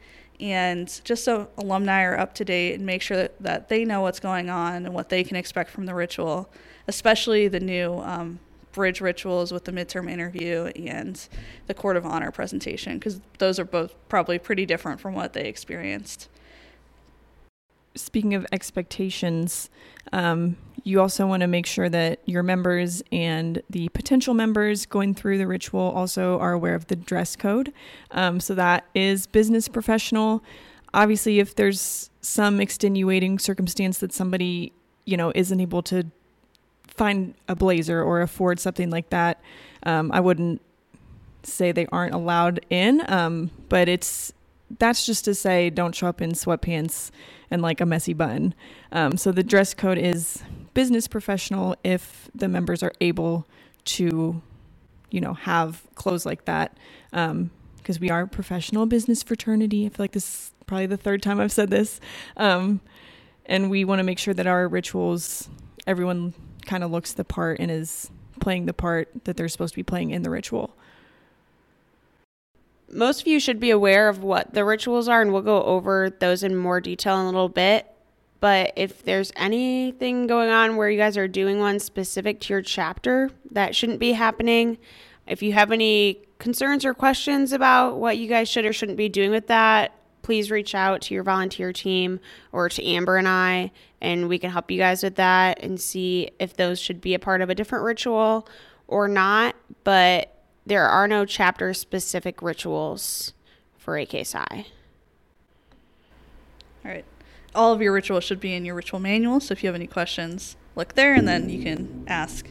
And 0.41 1.01
just 1.05 1.25
so 1.25 1.49
alumni 1.57 2.03
are 2.03 2.19
up 2.19 2.35
to 2.35 2.45
date 2.45 2.75
and 2.75 2.85
make 2.85 3.03
sure 3.03 3.29
that, 3.41 3.69
they 3.69 3.85
know 3.85 4.03
what's 4.03 4.21
going 4.21 4.51
on 4.51 4.85
and 4.85 4.95
what 4.95 5.09
they 5.09 5.25
can 5.25 5.37
expect 5.37 5.71
from 5.71 5.87
the 5.87 5.95
ritual, 5.95 6.51
especially 6.89 7.49
the 7.49 7.61
new 7.61 8.01
um, 8.01 8.39
bridge 8.73 9.01
rituals 9.01 9.51
with 9.53 9.65
the 9.65 9.73
midterm 9.73 10.11
interview 10.11 10.67
and 10.77 11.29
the 11.67 11.75
court 11.75 11.97
of 11.97 12.05
honor 12.05 12.31
presentation, 12.31 12.99
because 12.99 13.21
those 13.39 13.59
are 13.59 13.65
both 13.65 13.95
probably 14.09 14.39
pretty 14.39 14.67
different 14.67 15.01
from 15.01 15.15
what 15.15 15.33
they 15.33 15.47
experienced. 15.47 16.29
speaking 17.95 18.35
of 18.35 18.47
expectations, 18.53 19.71
um, 20.13 20.57
you 20.87 21.01
also 21.01 21.27
want 21.27 21.41
to 21.41 21.49
make 21.49 21.67
sure 21.67 21.89
that 21.89 22.21
your 22.27 22.45
members 22.45 23.03
and 23.11 23.61
the 23.69 23.89
potential 23.89 24.35
members 24.35 24.87
going 24.87 25.15
through 25.15 25.37
the 25.37 25.47
ritual 25.47 25.81
also 25.81 26.39
are 26.39 26.53
aware 26.53 26.77
of 26.77 26.87
the 26.87 26.95
dress 26.95 27.35
code. 27.35 27.73
Um, 28.13 28.39
so 28.39 28.55
that 28.55 28.87
is 28.95 29.27
business 29.27 29.67
professional. 29.67 30.45
Obviously, 30.95 31.41
if 31.41 31.57
there's 31.57 32.09
some 32.21 32.61
extenuating 32.61 33.41
circumstance 33.41 33.99
that 33.99 34.13
somebody, 34.13 34.73
you 35.05 35.17
know, 35.17 35.33
isn't 35.35 35.61
able 35.61 35.83
to 35.83 36.05
find 36.87 37.35
a 37.49 37.57
blazer 37.57 38.01
or 38.01 38.21
afford 38.21 38.61
something 38.61 38.89
like 38.89 39.11
that, 39.11 39.41
um, 39.83 40.13
I 40.13 40.21
wouldn't 40.21 40.63
say 41.43 41.73
they 41.73 41.87
aren't 41.91 42.15
allowed 42.15 42.65
in. 42.71 43.03
Um, 43.11 43.51
but 43.69 43.89
it's 43.89 44.33
that's 44.79 45.07
just 45.07 45.25
to 45.27 45.35
say 45.35 45.71
don't 45.71 45.95
show 45.95 46.09
up 46.09 46.21
in 46.21 46.33
sweatpants 46.33 47.11
and 47.51 47.63
like 47.63 47.81
a 47.81 47.87
messy 47.87 48.13
bun. 48.13 48.55
Um, 48.93 49.17
so 49.17 49.33
the 49.33 49.43
dress 49.43 49.75
code 49.75 49.99
is 49.99 50.43
business 50.75 51.07
professional 51.07 51.77
if 51.85 52.29
the 52.35 52.49
members 52.49 52.83
are 52.83 52.93
able 53.01 53.47
to, 53.85 54.43
you 55.11 55.21
know, 55.21 55.35
have 55.35 55.83
clothes 55.95 56.27
like 56.27 56.45
that. 56.47 56.77
Because 57.11 58.01
we 58.01 58.11
are 58.11 58.23
a 58.23 58.29
professional 58.29 58.87
business 58.87 59.23
fraternity. 59.23 59.87
I 59.87 59.91
feel 59.91 60.03
like 60.05 60.13
this 60.13 60.25
is 60.25 60.53
probably 60.67 60.87
the 60.87 60.97
third 60.97 61.23
time 61.23 61.39
I've 61.39 61.53
said 61.53 61.71
this. 61.71 62.01
Um, 62.37 62.81
and 63.47 63.71
we 63.71 63.85
want 63.85 64.01
to 64.01 64.03
make 64.03 64.19
sure 64.19 64.35
that 64.35 64.49
our 64.49 64.67
rituals, 64.67 65.49
everyone 65.87 66.35
kind 66.67 66.83
of 66.83 66.91
looks 66.91 67.13
the 67.13 67.25
part 67.25 67.61
and 67.61 67.71
is 67.71 68.11
playing 68.41 68.67
the 68.67 68.75
part 68.75 69.09
that 69.25 69.37
they're 69.37 69.49
supposed 69.49 69.75
to 69.75 69.79
be 69.79 69.85
playing 69.85 70.11
in 70.11 70.23
the 70.23 70.31
ritual. 70.31 70.77
Most 72.91 73.23
of 73.23 73.27
you 73.27 73.41
should 73.41 73.61
be 73.61 73.71
aware 73.71 74.09
of 74.09 74.23
what 74.23 74.55
the 74.55 74.65
rituals 74.65 75.09
are, 75.09 75.21
and 75.21 75.33
we'll 75.33 75.43
go 75.43 75.63
over 75.63 76.11
those 76.11 76.43
in 76.43 76.57
more 76.57 76.81
detail 76.81 77.19
in 77.19 77.23
a 77.23 77.27
little 77.27 77.49
bit. 77.49 77.87
But 78.41 78.73
if 78.77 79.03
there's 79.03 79.33
anything 79.37 80.27
going 80.27 80.51
on 80.51 80.77
where 80.77 80.91
you 80.91 80.99
guys 80.99 81.17
are 81.17 81.27
doing 81.27 81.59
one 81.59 81.79
specific 81.79 82.41
to 82.43 82.55
your 82.55 82.63
chapter 82.63 83.31
that 83.51 83.75
shouldn't 83.75 83.99
be 83.99 84.13
happening, 84.13 84.79
if 85.27 85.43
you 85.43 85.53
have 85.53 85.73
any 85.73 86.21
concerns 86.39 86.85
or 86.85 86.95
questions 86.95 87.53
about 87.53 87.99
what 87.99 88.19
you 88.19 88.29
guys 88.29 88.49
should 88.49 88.67
or 88.67 88.73
shouldn't 88.73 88.99
be 88.99 89.09
doing 89.09 89.31
with 89.31 89.47
that, 89.49 89.93
please 90.23 90.51
reach 90.51 90.75
out 90.75 91.01
to 91.01 91.15
your 91.15 91.23
volunteer 91.23 91.73
team 91.73 92.21
or 92.53 92.69
to 92.69 92.85
Amber 92.85 93.17
and 93.17 93.29
I, 93.29 93.73
and 94.01 94.29
we 94.29 94.39
can 94.39 94.51
help 94.51 94.71
you 94.71 94.79
guys 94.79 95.03
with 95.03 95.17
that 95.17 95.63
and 95.63 95.81
see 95.81 96.31
if 96.39 96.57
those 96.57 96.79
should 96.79 97.01
be 97.01 97.15
a 97.15 97.19
part 97.19 97.41
of 97.41 97.49
a 97.51 97.55
different 97.55 97.85
ritual 97.85 98.49
or 98.87 99.09
not. 99.09 99.57
But 99.83 100.36
there 100.67 100.89
are 100.89 101.07
no 101.07 101.25
chapter 101.25 101.73
specific 101.73 102.43
rituals 102.43 103.33
for 103.79 103.97
AK 103.97 104.27
Psi. 104.27 104.67
All 106.85 106.91
right. 106.91 107.05
All 107.55 107.73
of 107.73 107.81
your 107.81 107.93
rituals 107.93 108.25
should 108.25 108.41
be 108.41 108.53
in 108.53 108.65
your 108.65 108.75
ritual 108.75 109.01
manual. 109.01 109.41
So 109.41 109.53
if 109.53 109.63
you 109.63 109.69
have 109.69 109.77
any 109.77 109.87
questions, 109.87 110.57
look 110.75 110.95
there 110.95 111.15
and 111.15 111.27
then 111.27 111.49
you 111.49 111.63
can 111.63 112.05
ask 112.09 112.49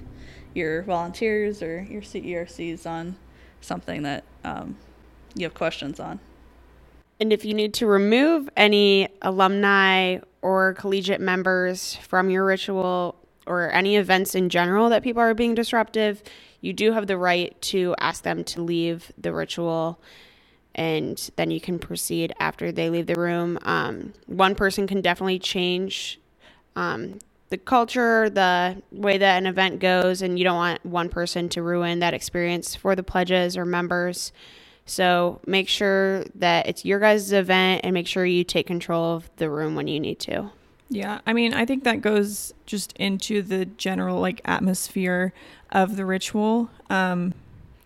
your 0.53 0.81
volunteers 0.84 1.62
or 1.62 1.81
your 1.84 2.01
CERCs 2.01 2.88
on 2.88 3.17
something 3.62 4.03
that 4.03 4.24
um, 4.43 4.77
you 5.36 5.43
have 5.43 5.53
questions 5.53 6.00
on. 6.00 6.19
And 7.19 7.31
if 7.31 7.45
you 7.45 7.53
need 7.53 7.74
to 7.75 7.86
remove 7.86 8.50
any 8.57 9.10
alumni 9.22 10.19
or 10.41 10.74
collegiate 10.74 11.22
members 11.22 11.95
from 11.98 12.29
your 12.29 12.45
ritual 12.45 13.15
or 13.45 13.72
any 13.72 13.95
events 13.95 14.36
in 14.36 14.50
general 14.50 14.89
that 14.89 15.03
people 15.03 15.22
are 15.22 15.34
being 15.34 15.55
disruptive, 15.55 16.24
you 16.65 16.74
do 16.74 16.91
have 16.91 17.05
the 17.07 17.17
right 17.17 17.60
to 17.62 17.95
ask 18.00 18.24
them 18.24 18.43
to 18.43 18.62
leave 18.62 19.12
the 19.17 19.31
ritual 19.31 20.00
and 20.74 21.29
then 21.38 21.51
you 21.51 21.62
can 21.62 21.79
proceed 21.79 22.34
after 22.39 22.72
they 22.72 22.89
leave 22.89 23.07
the 23.07 23.15
room. 23.15 23.57
Um, 23.62 24.13
one 24.25 24.55
person 24.55 24.88
can 24.88 25.00
definitely 25.00 25.39
change 25.39 26.19
um, 26.75 27.19
the 27.50 27.57
culture, 27.57 28.29
the 28.29 28.81
way 28.91 29.17
that 29.17 29.38
an 29.38 29.45
event 29.45 29.79
goes, 29.79 30.22
and 30.22 30.38
you 30.38 30.43
don't 30.43 30.57
want 30.57 30.86
one 30.86 31.07
person 31.07 31.48
to 31.50 31.62
ruin 31.62 32.00
that 32.00 32.13
experience 32.13 32.75
for 32.75 32.95
the 32.95 33.03
pledges 33.03 33.55
or 33.55 33.63
members. 33.63 34.34
So 34.86 35.39
make 35.48 35.69
sure 35.69 36.25
that 36.36 36.67
it's 36.67 36.84
your 36.84 37.00
guys' 37.00 37.31
event 37.31 37.81
and 37.86 37.93
make 37.93 38.07
sure 38.07 38.25
you 38.25 38.43
take 38.43 38.67
control 38.67 39.15
of 39.15 39.29
the 39.38 39.50
room 39.50 39.75
when 39.75 39.88
you 39.88 40.00
need 40.00 40.19
to. 40.22 40.51
Yeah, 40.89 41.20
I 41.25 41.34
mean, 41.34 41.54
I 41.54 41.65
think 41.65 41.84
that 41.84 42.01
goes 42.01 42.54
just 42.65 42.94
into 42.94 43.42
the 43.42 43.65
general 43.65 44.20
like 44.20 44.42
atmosphere 44.46 45.34
of 45.72 45.96
the 45.96 46.06
ritual. 46.06 46.70
Um, 46.89 47.34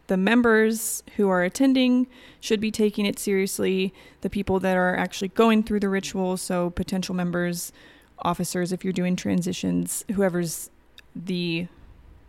the 0.08 0.18
members 0.18 1.04
who 1.16 1.30
are 1.30 1.44
attending 1.44 2.08
should 2.42 2.60
be 2.60 2.72
taking 2.72 3.06
it 3.06 3.18
seriously. 3.20 3.94
The 4.22 4.30
people 4.30 4.60
that 4.60 4.76
are 4.76 4.96
actually 4.96 5.30
going 5.30 5.64
through 5.64 5.80
the 5.80 5.90
ritual, 5.90 6.36
so 6.36 6.72
potential 6.72 7.16
members, 7.16 7.72
officers, 8.20 8.72
if 8.72 8.84
you're 8.84 8.92
doing 8.92 9.16
transitions, 9.16 10.04
whoever's 10.14 10.70
the 11.16 11.68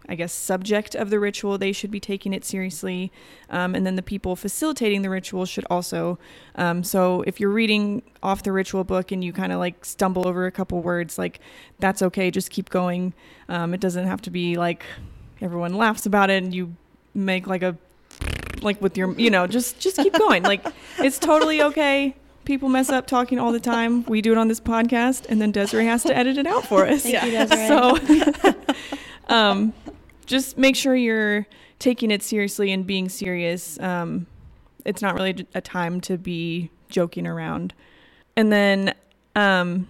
I 0.08 0.14
guess, 0.16 0.32
subject 0.32 0.94
of 0.94 1.10
the 1.10 1.20
ritual, 1.20 1.56
they 1.58 1.72
should 1.72 1.90
be 1.90 2.00
taking 2.00 2.32
it 2.32 2.44
seriously. 2.44 3.12
Um, 3.48 3.74
and 3.74 3.86
then 3.86 3.96
the 3.96 4.02
people 4.02 4.34
facilitating 4.34 5.02
the 5.02 5.10
ritual 5.10 5.46
should 5.46 5.64
also. 5.70 6.18
Um, 6.56 6.82
so 6.82 7.22
if 7.22 7.38
you're 7.38 7.50
reading 7.50 8.02
off 8.22 8.42
the 8.42 8.52
ritual 8.52 8.82
book 8.84 9.12
and 9.12 9.22
you 9.22 9.32
kind 9.32 9.52
of 9.52 9.58
like 9.58 9.84
stumble 9.84 10.26
over 10.26 10.46
a 10.46 10.50
couple 10.50 10.80
words, 10.82 11.18
like 11.18 11.40
that's 11.78 12.02
okay, 12.02 12.30
just 12.30 12.50
keep 12.50 12.70
going. 12.70 13.12
Um, 13.48 13.72
it 13.74 13.80
doesn't 13.80 14.06
have 14.06 14.20
to 14.22 14.30
be 14.30 14.56
like 14.56 14.84
everyone 15.40 15.74
laughs 15.74 16.06
about 16.06 16.30
it 16.30 16.42
and 16.42 16.54
you 16.54 16.74
make 17.14 17.46
like 17.46 17.62
a 17.62 17.76
like 18.62 18.80
with 18.82 18.96
your 18.96 19.12
you 19.18 19.30
know 19.30 19.46
just 19.46 19.80
just 19.80 19.96
keep 19.96 20.12
going 20.18 20.42
like 20.42 20.64
it's 20.98 21.18
totally 21.18 21.62
okay 21.62 22.14
people 22.44 22.68
mess 22.68 22.90
up 22.90 23.06
talking 23.06 23.38
all 23.38 23.52
the 23.52 23.60
time 23.60 24.04
we 24.04 24.20
do 24.20 24.32
it 24.32 24.38
on 24.38 24.48
this 24.48 24.60
podcast 24.60 25.24
and 25.28 25.40
then 25.40 25.50
desiree 25.50 25.86
has 25.86 26.02
to 26.02 26.16
edit 26.16 26.36
it 26.36 26.46
out 26.46 26.66
for 26.66 26.86
us 26.86 27.02
Thank 27.02 27.24
you, 27.24 27.30
Desiree. 27.30 27.68
so 27.68 27.96
um 29.30 29.72
just 30.26 30.56
make 30.56 30.76
sure 30.76 30.94
you're 30.94 31.46
taking 31.80 32.10
it 32.12 32.22
seriously 32.22 32.70
and 32.70 32.86
being 32.86 33.08
serious. 33.08 33.80
Um, 33.80 34.26
it's 34.84 35.02
not 35.02 35.14
really 35.14 35.46
a 35.54 35.60
time 35.60 36.00
to 36.02 36.16
be 36.16 36.70
joking 36.88 37.26
around. 37.26 37.74
And 38.36 38.52
then, 38.52 38.94
um, 39.34 39.88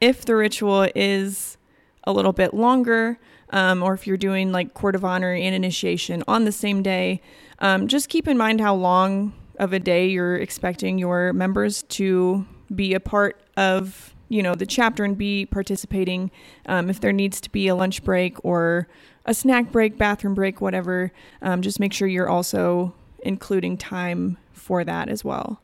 if 0.00 0.24
the 0.24 0.34
ritual 0.34 0.88
is 0.96 1.56
a 2.04 2.12
little 2.12 2.32
bit 2.32 2.52
longer, 2.52 3.18
um, 3.50 3.82
or 3.84 3.94
if 3.94 4.06
you're 4.06 4.16
doing 4.16 4.50
like 4.50 4.74
court 4.74 4.96
of 4.96 5.04
honor 5.04 5.32
and 5.32 5.54
initiation 5.54 6.24
on 6.26 6.44
the 6.44 6.50
same 6.50 6.82
day, 6.82 7.20
um, 7.60 7.86
just 7.86 8.08
keep 8.08 8.26
in 8.26 8.36
mind 8.36 8.60
how 8.60 8.74
long 8.74 9.32
of 9.58 9.72
a 9.72 9.78
day 9.78 10.08
you're 10.08 10.36
expecting 10.36 10.98
your 10.98 11.32
members 11.32 11.84
to 11.84 12.44
be 12.74 12.94
a 12.94 13.00
part 13.00 13.40
of 13.56 14.14
you 14.32 14.42
know 14.42 14.54
the 14.54 14.64
chapter 14.64 15.04
and 15.04 15.18
be 15.18 15.44
participating 15.44 16.30
um, 16.66 16.88
if 16.88 17.00
there 17.00 17.12
needs 17.12 17.40
to 17.42 17.50
be 17.50 17.68
a 17.68 17.74
lunch 17.74 18.02
break 18.02 18.42
or 18.42 18.88
a 19.26 19.34
snack 19.34 19.70
break, 19.70 19.98
bathroom 19.98 20.34
break, 20.34 20.60
whatever. 20.60 21.12
Um, 21.42 21.60
just 21.60 21.78
make 21.78 21.92
sure 21.92 22.08
you're 22.08 22.30
also 22.30 22.94
including 23.20 23.76
time 23.76 24.38
for 24.52 24.84
that 24.84 25.08
as 25.08 25.22
well. 25.22 25.60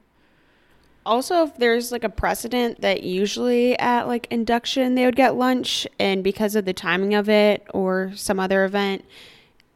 Also, 1.06 1.46
if 1.46 1.56
there's 1.56 1.90
like 1.90 2.04
a 2.04 2.10
precedent 2.10 2.82
that 2.82 3.02
usually 3.02 3.76
at 3.78 4.06
like 4.06 4.26
induction 4.30 4.94
they 4.94 5.06
would 5.06 5.16
get 5.16 5.34
lunch, 5.34 5.86
and 5.98 6.22
because 6.22 6.54
of 6.54 6.66
the 6.66 6.74
timing 6.74 7.14
of 7.14 7.30
it 7.30 7.66
or 7.72 8.12
some 8.14 8.38
other 8.38 8.66
event, 8.66 9.02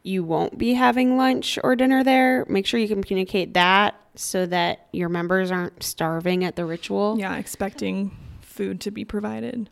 you 0.03 0.23
won't 0.23 0.59
be 0.59 0.75
having 0.75 1.17
lunch 1.17 1.57
or 1.63 1.75
dinner 1.75 2.03
there, 2.03 2.45
make 2.47 2.67
sure 2.67 2.79
you 2.79 2.87
communicate 2.87 3.55
that 3.55 3.95
so 4.15 4.45
that 4.45 4.87
your 4.91 5.09
members 5.09 5.49
aren't 5.49 5.81
starving 5.81 6.43
at 6.43 6.55
the 6.55 6.63
ritual. 6.63 7.17
Yeah, 7.17 7.35
expecting 7.37 8.11
food 8.53 8.79
to 8.81 8.91
be 8.91 9.03
provided. 9.03 9.69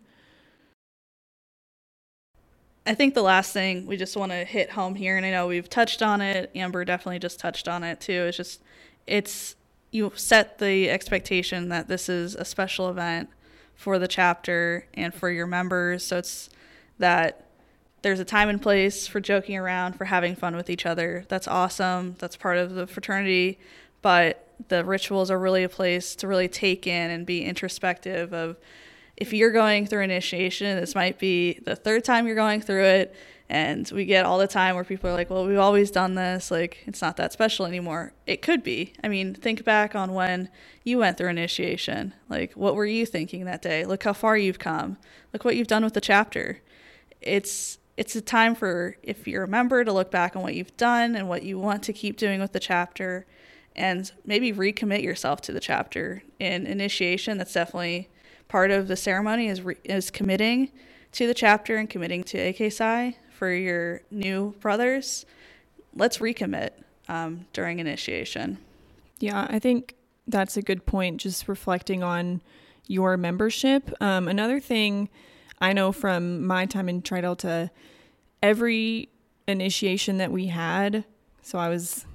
I 2.86 2.96
think 2.96 3.14
the 3.14 3.22
last 3.22 3.54
thing 3.54 3.86
we 3.86 3.96
just 3.96 4.18
want 4.18 4.32
to 4.32 4.44
hit 4.44 4.72
home 4.72 4.96
here, 4.96 5.16
and 5.16 5.26
I 5.26 5.30
know 5.30 5.48
we've 5.48 5.70
touched 5.70 6.02
on 6.02 6.20
it, 6.20 6.50
Amber 6.56 6.84
definitely 6.84 7.20
just 7.20 7.40
touched 7.40 7.68
on 7.68 7.84
it 7.84 8.02
too, 8.02 8.12
is 8.12 8.38
just 8.38 8.62
it's 9.06 9.56
you 9.92 10.12
set 10.16 10.58
the 10.58 10.90
expectation 10.90 11.70
that 11.70 11.88
this 11.88 12.10
is 12.10 12.34
a 12.36 12.46
special 12.46 12.90
event 12.90 13.30
for 13.76 14.00
the 14.00 14.08
chapter 14.08 14.88
and 14.96 15.14
for 15.14 15.30
your 15.30 15.46
members. 15.46 16.06
So 16.06 16.18
it's 16.18 16.50
that 16.98 17.46
there's 18.02 18.20
a 18.20 18.26
time 18.26 18.50
and 18.50 18.62
place 18.62 19.06
for 19.06 19.20
joking 19.20 19.58
around, 19.58 19.94
for 19.94 20.06
having 20.06 20.36
fun 20.36 20.56
with 20.56 20.70
each 20.70 20.86
other. 20.86 21.26
That's 21.28 21.48
awesome. 21.48 22.16
That's 22.18 22.36
part 22.36 22.58
of 22.58 22.74
the 22.74 22.88
fraternity. 22.88 23.60
But 24.02 24.48
the 24.68 24.84
rituals 24.84 25.32
are 25.32 25.40
really 25.40 25.64
a 25.64 25.70
place 25.70 26.16
to 26.18 26.28
really 26.28 26.48
take 26.48 26.88
in 26.88 27.12
and 27.12 27.26
be 27.26 27.44
introspective 27.44 28.34
of 28.34 28.58
if 29.18 29.34
you're 29.34 29.52
going 29.52 29.86
through 29.86 30.02
initiation, 30.02 30.80
this 30.80 30.96
might 30.96 31.20
be 31.20 31.60
the 31.64 31.76
third 31.76 32.04
time 32.04 32.26
you're 32.26 32.36
going 32.36 32.62
through 32.62 32.86
it. 32.86 33.16
And 33.50 33.90
we 33.92 34.06
get 34.06 34.26
all 34.26 34.40
the 34.40 34.48
time 34.48 34.76
where 34.76 34.84
people 34.86 35.10
are 35.10 35.14
like, 35.14 35.30
well, 35.30 35.46
we've 35.46 35.60
always 35.60 35.92
done 35.92 36.16
this. 36.16 36.50
Like, 36.50 36.80
it's 36.86 37.02
not 37.02 37.18
that 37.18 37.34
special 37.34 37.66
anymore. 37.66 38.14
It 38.26 38.42
could 38.42 38.64
be. 38.64 38.94
I 39.04 39.10
mean, 39.10 39.34
think 39.36 39.66
back 39.66 39.94
on 39.94 40.14
when 40.14 40.50
you 40.86 41.00
went 41.00 41.18
through 41.18 41.28
initiation. 41.30 42.14
Like, 42.30 42.54
what 42.54 42.76
were 42.76 42.86
you 42.86 43.06
thinking 43.06 43.44
that 43.46 43.62
day? 43.62 43.86
Look 43.86 44.04
how 44.04 44.14
far 44.14 44.38
you've 44.38 44.58
come. 44.58 44.98
Look 45.34 45.44
what 45.44 45.58
you've 45.58 45.68
done 45.68 45.84
with 45.84 45.94
the 45.94 46.02
chapter. 46.02 46.62
It's 47.20 47.78
it's 47.98 48.16
a 48.16 48.22
time 48.22 48.56
for 48.56 48.96
if 49.04 49.28
you're 49.28 49.44
a 49.44 49.48
member 49.48 49.84
to 49.84 49.92
look 49.92 50.10
back 50.10 50.36
on 50.36 50.42
what 50.42 50.56
you've 50.56 50.76
done 50.78 51.16
and 51.16 51.28
what 51.28 51.44
you 51.44 51.60
want 51.60 51.84
to 51.84 51.94
keep 51.94 52.18
doing 52.18 52.40
with 52.40 52.54
the 52.54 52.60
chapter 52.60 53.28
and 53.76 54.12
maybe 54.26 54.52
recommit 54.52 55.04
yourself 55.04 55.42
to 55.42 55.52
the 55.52 55.60
chapter 55.60 56.24
in 56.40 56.66
initiation 56.68 57.38
that's 57.38 57.54
definitely 57.54 58.10
part 58.48 58.72
of 58.72 58.88
the 58.88 58.96
ceremony 58.96 59.48
is 59.48 59.62
re- 59.62 59.78
is 59.84 60.12
committing 60.12 60.72
to 61.14 61.28
the 61.28 61.34
chapter 61.34 61.78
and 61.78 61.90
committing 61.90 62.24
to 62.24 62.38
AK 62.38 62.72
Psi 62.72 63.16
for 63.32 63.52
your 63.52 64.02
new 64.12 64.54
brothers. 64.60 65.26
Let's 65.96 66.20
recommit 66.20 66.72
um, 67.08 67.46
during 67.54 67.80
initiation. 67.80 68.58
Yeah, 69.20 69.48
I 69.50 69.60
think 69.60 69.96
that's 70.28 70.58
a 70.58 70.62
good 70.62 70.86
point. 70.86 71.22
Just 71.22 71.48
reflecting 71.48 72.04
on 72.04 72.42
your 72.88 73.18
membership. 73.18 73.92
Um, 74.02 74.28
another 74.28 74.60
thing 74.60 75.10
I 75.60 75.74
know 75.74 75.92
from 75.92 76.46
my 76.46 76.66
time 76.66 76.90
in 76.90 77.02
Tri 77.02 77.22
Delta, 77.22 77.72
every 78.42 79.10
initiation 79.48 80.18
that 80.18 80.32
we 80.32 80.48
had, 80.48 81.06
so 81.42 81.60
I 81.60 81.70
was 81.70 82.06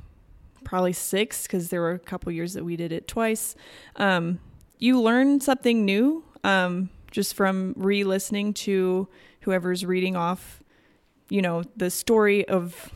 probably 0.67 0.93
six 0.93 1.45
because 1.45 1.69
there 1.69 1.81
were 1.81 1.93
a 1.93 1.99
couple 1.99 2.31
years 2.33 2.55
that 2.55 2.65
we 2.65 2.77
did 2.77 2.91
it 2.91 3.07
twice. 3.07 3.55
Um, 3.95 4.41
you 4.79 5.01
learn 5.01 5.41
something 5.41 5.85
new 5.85 6.25
um, 6.43 6.91
just 7.13 7.35
from 7.35 7.73
re-listening 7.77 8.53
to 8.53 9.07
whoever's 9.43 9.87
reading 9.87 10.17
off, 10.17 10.61
you 11.31 11.41
know, 11.41 11.63
the 11.77 11.89
story 11.89 12.47
of 12.49 12.91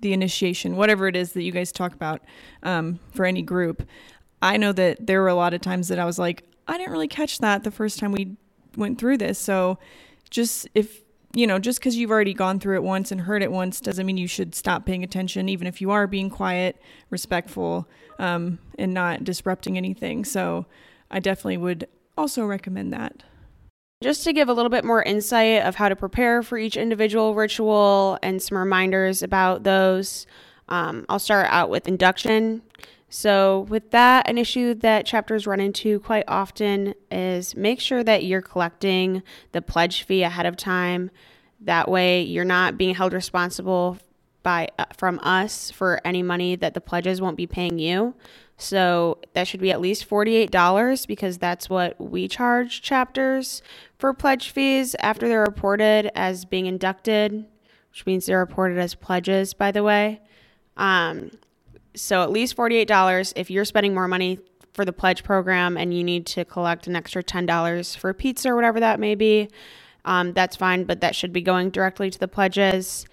the 0.00 0.14
initiation, 0.14 0.74
whatever 0.76 1.06
it 1.06 1.16
is 1.16 1.32
that 1.32 1.42
you 1.42 1.52
guys 1.52 1.70
talk 1.70 1.92
about 1.92 2.22
um, 2.62 2.98
for 3.12 3.26
any 3.26 3.42
group. 3.42 3.86
I 4.40 4.56
know 4.56 4.72
that 4.72 5.06
there 5.06 5.20
were 5.20 5.28
a 5.28 5.34
lot 5.34 5.52
of 5.52 5.60
times 5.60 5.88
that 5.88 5.98
I 5.98 6.06
was 6.06 6.18
like, 6.18 6.44
I 6.66 6.78
didn't 6.78 6.92
really 6.92 7.08
catch 7.08 7.40
that 7.40 7.62
the 7.62 7.70
first 7.70 7.98
time 7.98 8.10
we 8.10 8.36
went 8.74 8.98
through 8.98 9.18
this. 9.18 9.38
So 9.38 9.78
just 10.30 10.66
if 10.74 11.02
you 11.34 11.46
know, 11.46 11.58
just 11.58 11.80
because 11.80 11.96
you've 11.96 12.10
already 12.10 12.32
gone 12.32 12.60
through 12.60 12.76
it 12.76 12.82
once 12.82 13.10
and 13.10 13.22
heard 13.22 13.42
it 13.42 13.50
once 13.50 13.80
doesn't 13.80 14.06
mean 14.06 14.16
you 14.16 14.28
should 14.28 14.54
stop 14.54 14.86
paying 14.86 15.02
attention, 15.02 15.48
even 15.48 15.66
if 15.66 15.80
you 15.80 15.90
are 15.90 16.06
being 16.06 16.30
quiet, 16.30 16.80
respectful, 17.10 17.88
um, 18.18 18.58
and 18.78 18.94
not 18.94 19.24
disrupting 19.24 19.76
anything. 19.76 20.24
So 20.24 20.66
I 21.10 21.18
definitely 21.18 21.56
would 21.56 21.88
also 22.16 22.44
recommend 22.44 22.92
that. 22.92 23.24
Just 24.02 24.24
to 24.24 24.32
give 24.32 24.48
a 24.48 24.52
little 24.52 24.70
bit 24.70 24.84
more 24.84 25.02
insight 25.02 25.62
of 25.62 25.76
how 25.76 25.88
to 25.88 25.96
prepare 25.96 26.42
for 26.42 26.58
each 26.58 26.76
individual 26.76 27.34
ritual 27.34 28.18
and 28.22 28.40
some 28.40 28.58
reminders 28.58 29.22
about 29.22 29.64
those, 29.64 30.26
um, 30.68 31.04
I'll 31.08 31.18
start 31.18 31.48
out 31.50 31.70
with 31.70 31.88
induction. 31.88 32.62
So, 33.16 33.60
with 33.68 33.92
that, 33.92 34.28
an 34.28 34.38
issue 34.38 34.74
that 34.74 35.06
chapters 35.06 35.46
run 35.46 35.60
into 35.60 36.00
quite 36.00 36.24
often 36.26 36.94
is 37.12 37.54
make 37.54 37.78
sure 37.78 38.02
that 38.02 38.24
you're 38.24 38.42
collecting 38.42 39.22
the 39.52 39.62
pledge 39.62 40.02
fee 40.02 40.24
ahead 40.24 40.46
of 40.46 40.56
time. 40.56 41.12
That 41.60 41.88
way, 41.88 42.22
you're 42.22 42.44
not 42.44 42.76
being 42.76 42.96
held 42.96 43.12
responsible 43.12 43.98
by 44.42 44.66
uh, 44.80 44.86
from 44.96 45.20
us 45.22 45.70
for 45.70 46.00
any 46.04 46.24
money 46.24 46.56
that 46.56 46.74
the 46.74 46.80
pledges 46.80 47.20
won't 47.20 47.36
be 47.36 47.46
paying 47.46 47.78
you. 47.78 48.16
So 48.56 49.18
that 49.34 49.46
should 49.46 49.60
be 49.60 49.70
at 49.70 49.80
least 49.80 50.10
$48 50.10 51.06
because 51.06 51.38
that's 51.38 51.70
what 51.70 51.94
we 52.00 52.26
charge 52.26 52.82
chapters 52.82 53.62
for 53.96 54.12
pledge 54.12 54.50
fees 54.50 54.96
after 54.98 55.28
they're 55.28 55.44
reported 55.44 56.10
as 56.18 56.44
being 56.44 56.66
inducted, 56.66 57.46
which 57.92 58.06
means 58.06 58.26
they're 58.26 58.40
reported 58.40 58.76
as 58.76 58.96
pledges, 58.96 59.54
by 59.54 59.70
the 59.70 59.84
way. 59.84 60.20
Um, 60.76 61.30
so 61.94 62.22
at 62.22 62.30
least 62.30 62.56
$48 62.56 63.32
if 63.36 63.50
you're 63.50 63.64
spending 63.64 63.94
more 63.94 64.08
money 64.08 64.38
for 64.72 64.84
the 64.84 64.92
pledge 64.92 65.22
program 65.22 65.76
and 65.76 65.94
you 65.94 66.02
need 66.02 66.26
to 66.26 66.44
collect 66.44 66.86
an 66.86 66.96
extra 66.96 67.22
$10 67.22 67.96
for 67.96 68.12
pizza 68.12 68.50
or 68.50 68.56
whatever 68.56 68.80
that 68.80 68.98
may 68.98 69.14
be. 69.14 69.48
Um, 70.04 70.32
that's 70.32 70.56
fine, 70.56 70.84
but 70.84 71.00
that 71.00 71.14
should 71.14 71.32
be 71.32 71.40
going 71.40 71.70
directly 71.70 72.10
to 72.10 72.18
the 72.18 72.28
pledges. 72.28 73.06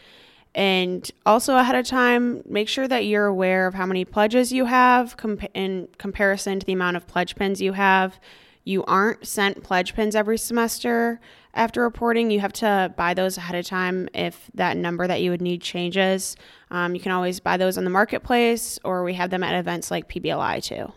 And 0.54 1.10
also 1.26 1.56
ahead 1.56 1.76
of 1.76 1.86
time, 1.86 2.42
make 2.46 2.68
sure 2.68 2.88
that 2.88 3.06
you're 3.06 3.28
aware 3.28 3.68
of 3.68 3.74
how 3.74 3.86
many 3.86 4.04
pledges 4.04 4.52
you 4.52 4.66
have 4.66 5.16
comp- 5.16 5.46
in 5.54 5.88
comparison 5.98 6.60
to 6.60 6.66
the 6.66 6.74
amount 6.74 6.98
of 6.98 7.08
pledge 7.08 7.36
pins 7.36 7.62
you 7.62 7.74
have. 7.74 8.20
You 8.64 8.84
aren't 8.86 9.26
sent 9.26 9.64
pledge 9.64 9.96
pins 9.96 10.16
every 10.16 10.38
semester 10.38 11.20
after 11.54 11.82
reporting. 11.82 12.30
You 12.32 12.40
have 12.40 12.54
to 12.54 12.94
buy 12.96 13.14
those 13.14 13.38
ahead 13.38 13.56
of 13.56 13.66
time 13.66 14.08
if 14.14 14.50
that 14.54 14.78
number 14.78 15.08
that 15.08 15.22
you 15.22 15.32
would 15.32 15.42
need 15.42 15.62
changes. 15.62 16.36
Um, 16.70 16.94
you 16.94 17.02
can 17.02 17.12
always 17.12 17.40
buy 17.40 17.58
those 17.58 17.78
on 17.78 17.84
the 17.84 17.90
marketplace, 17.90 18.80
or 18.84 19.04
we 19.04 19.16
have 19.16 19.30
them 19.30 19.44
at 19.44 19.56
events 19.56 19.90
like 19.90 20.08
PBLI 20.08 20.64
too. 20.64 20.94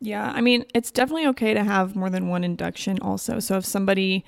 Yeah, 0.00 0.30
I 0.34 0.40
mean, 0.40 0.64
it's 0.74 0.90
definitely 0.90 1.26
okay 1.28 1.54
to 1.54 1.64
have 1.64 1.96
more 1.96 2.10
than 2.10 2.28
one 2.28 2.44
induction 2.44 2.98
also. 3.00 3.40
So 3.40 3.56
if 3.56 3.64
somebody 3.64 4.24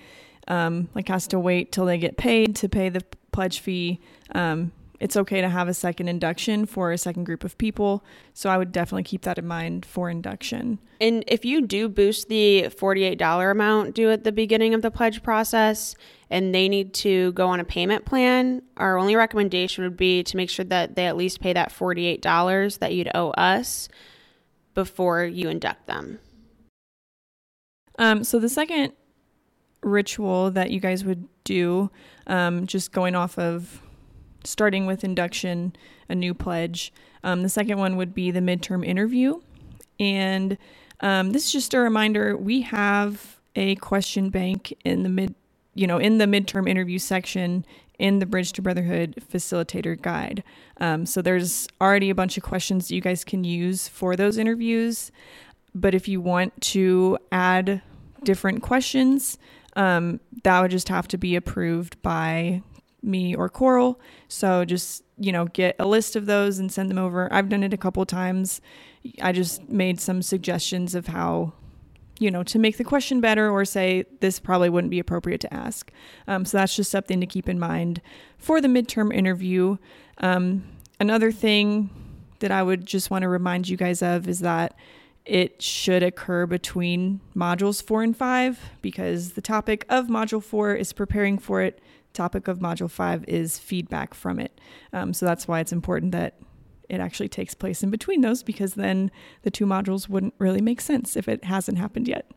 um, 0.47 0.89
like 0.95 1.09
has 1.09 1.27
to 1.29 1.39
wait 1.39 1.73
till 1.73 1.85
they 1.85 1.99
get 1.99 2.17
paid 2.17 2.57
to 2.57 2.69
pay 2.69 2.89
the 2.89 3.03
pledge 3.33 3.61
fee, 3.61 4.01
um, 4.35 4.73
it's 5.00 5.17
okay 5.17 5.40
to 5.40 5.49
have 5.49 5.69
a 5.69 5.75
second 5.75 6.09
induction 6.09 6.67
for 6.67 6.90
a 6.90 6.99
second 6.99 7.25
group 7.25 7.45
of 7.45 7.57
people. 7.59 8.05
So 8.35 8.50
I 8.50 8.59
would 8.59 8.73
definitely 8.73 9.05
keep 9.05 9.23
that 9.23 9.38
in 9.38 9.47
mind 9.47 9.87
for 9.87 10.11
induction. 10.11 10.78
And 11.00 11.25
if 11.26 11.45
you 11.45 11.62
do 11.62 11.88
boost 11.88 12.28
the 12.28 12.64
$48 12.69 13.50
amount 13.50 13.95
due 13.95 14.11
at 14.11 14.25
the 14.25 14.33
beginning 14.33 14.75
of 14.75 14.83
the 14.83 14.90
pledge 14.90 15.23
process 15.23 15.95
and 16.31 16.55
they 16.55 16.69
need 16.69 16.95
to 16.95 17.33
go 17.33 17.47
on 17.47 17.61
a 17.61 17.64
payment 17.64 18.05
plan, 18.05 18.62
our 18.76 18.99
only 18.99 19.14
recommendation 19.14 19.85
would 19.85 19.97
be 19.97 20.23
to 20.25 20.37
make 20.37 20.50
sure 20.50 20.64
that 20.64 20.97
they 20.97 21.07
at 21.07 21.17
least 21.17 21.40
pay 21.40 21.52
that 21.52 21.71
$48 21.71 22.78
that 22.81 22.95
you'd 22.95 23.11
owe 23.14 23.31
us 23.31 23.88
before 24.75 25.25
you 25.25 25.49
induct 25.49 25.87
them. 25.87 26.19
Um, 27.99 28.23
so 28.25 28.38
the 28.38 28.49
second 28.49 28.93
ritual 29.83 30.50
that 30.52 30.71
you 30.71 30.81
guys 30.81 31.05
would 31.05 31.28
do, 31.45 31.90
um, 32.26 32.67
just 32.67 32.93
going 32.93 33.14
off 33.14 33.38
of 33.38 33.83
starting 34.45 34.87
with 34.87 35.04
induction, 35.04 35.75
a 36.09 36.14
new 36.14 36.35
pledge. 36.35 36.92
Um, 37.23 37.42
the 37.42 37.49
second 37.49 37.78
one 37.78 37.97
would 37.97 38.14
be 38.14 38.30
the 38.30 38.40
midterm 38.40 38.85
interview. 38.85 39.40
And 40.00 40.57
um, 41.00 41.33
this 41.33 41.47
is 41.47 41.52
just 41.52 41.75
a 41.75 41.80
reminder 41.80 42.37
we 42.37 42.63
have 42.63 43.41
a 43.56 43.75
question 43.76 44.30
bank 44.30 44.73
in 44.84 45.02
the 45.02 45.08
mid, 45.08 45.34
you 45.75 45.86
know, 45.86 45.99
in 45.99 46.19
the 46.19 46.26
midterm 46.26 46.69
interview 46.69 46.99
section 46.99 47.65
in 47.99 48.21
the 48.21 48.26
Bridge 48.26 48.52
to 48.52 48.63
Brotherhood 48.63 49.17
facilitator 49.32 50.00
guide. 50.00 50.45
Um, 50.80 51.04
so 51.04 51.21
there's 51.21 51.67
already 51.80 52.10
a 52.10 52.15
bunch 52.15 52.36
of 52.36 52.45
questions 52.45 52.91
you 52.91 53.00
guys 53.00 53.25
can 53.25 53.43
use 53.43 53.89
for 53.89 54.15
those 54.15 54.39
interviews. 54.39 55.10
But 55.75 55.95
if 55.95 56.06
you 56.08 56.21
want 56.21 56.58
to 56.63 57.19
add 57.32 57.82
different 58.23 58.63
questions, 58.63 59.39
um, 59.75 60.21
that 60.45 60.60
would 60.60 60.71
just 60.71 60.89
have 60.89 61.08
to 61.08 61.19
be 61.19 61.36
approved 61.36 62.00
by 62.02 62.63
me 63.02 63.34
or 63.34 63.49
Coral. 63.49 64.00
So 64.28 64.65
just, 64.65 65.04
you 65.17 65.32
know, 65.32 65.47
get 65.47 65.76
a 65.78 65.87
list 65.87 66.17
of 66.17 66.26
those 66.26 66.58
and 66.58 66.71
send 66.71 66.91
them 66.91 66.99
over. 66.99 67.32
I've 67.32 67.49
done 67.49 67.63
it 67.63 67.73
a 67.73 67.78
couple 67.78 68.04
times. 68.06 68.61
I 69.23 69.32
just 69.32 69.69
made 69.69 70.00
some 70.00 70.23
suggestions 70.23 70.95
of 70.95 71.06
how, 71.06 71.52
you 72.19 72.30
know, 72.30 72.43
to 72.43 72.58
make 72.58 72.76
the 72.76 72.84
question 72.84 73.21
better 73.21 73.50
or 73.50 73.65
say 73.65 74.04
this 74.21 74.41
probably 74.41 74.69
wouldn't 74.69 74.91
be 74.91 74.99
appropriate 74.99 75.41
to 75.43 75.54
ask. 75.54 75.93
Um, 76.26 76.45
so 76.45 76.58
that's 76.58 76.75
just 76.75 76.91
something 76.91 77.21
to 77.21 77.26
keep 77.26 77.49
in 77.49 77.58
mind 77.58 78.00
for 78.37 78.61
the 78.61 78.69
midterm 78.69 79.15
interview. 79.15 79.76
Um, 80.19 80.65
another 80.99 81.30
thing 81.30 81.91
that 82.41 82.50
I 82.50 82.63
would 82.63 82.87
just 82.87 83.11
want 83.11 83.23
to 83.23 83.28
remind 83.28 83.69
you 83.69 83.76
guys 83.76 84.02
of 84.02 84.28
is 84.28 84.41
that 84.41 84.75
it 85.25 85.61
should 85.61 86.02
occur 86.02 86.47
between 86.47 87.21
modules 87.37 87.82
four 87.82 88.02
and 88.02 88.17
five 88.17 88.58
because 88.80 89.32
the 89.32 89.43
topic 89.43 89.84
of 89.89 90.06
module 90.06 90.43
four 90.43 90.75
is 90.75 90.93
preparing 90.93 91.39
for 91.39 91.61
it 91.61 91.80
topic 92.12 92.49
of 92.49 92.58
Module 92.58 92.90
5 92.90 93.25
is 93.28 93.58
feedback 93.58 94.14
from 94.14 94.38
it. 94.38 94.60
Um, 94.92 95.14
so 95.14 95.26
that's 95.26 95.47
why 95.47 95.60
it's 95.60 95.73
important 95.73 96.12
that 96.12 96.34
it 96.88 97.00
actually 97.00 97.28
takes 97.28 97.54
place 97.54 97.82
in 97.82 97.90
between 97.90 98.23
those 98.23 98.42
because 98.42 98.75
then 98.75 99.10
the 99.42 99.50
two 99.50 99.66
modules 99.66 100.08
wouldn't 100.08 100.34
really 100.38 100.62
make 100.62 100.80
sense 100.80 101.16
if 101.16 101.28
it 101.28 101.44
hasn't 101.44 101.78
happened 101.78 102.08
yet. 102.08 102.30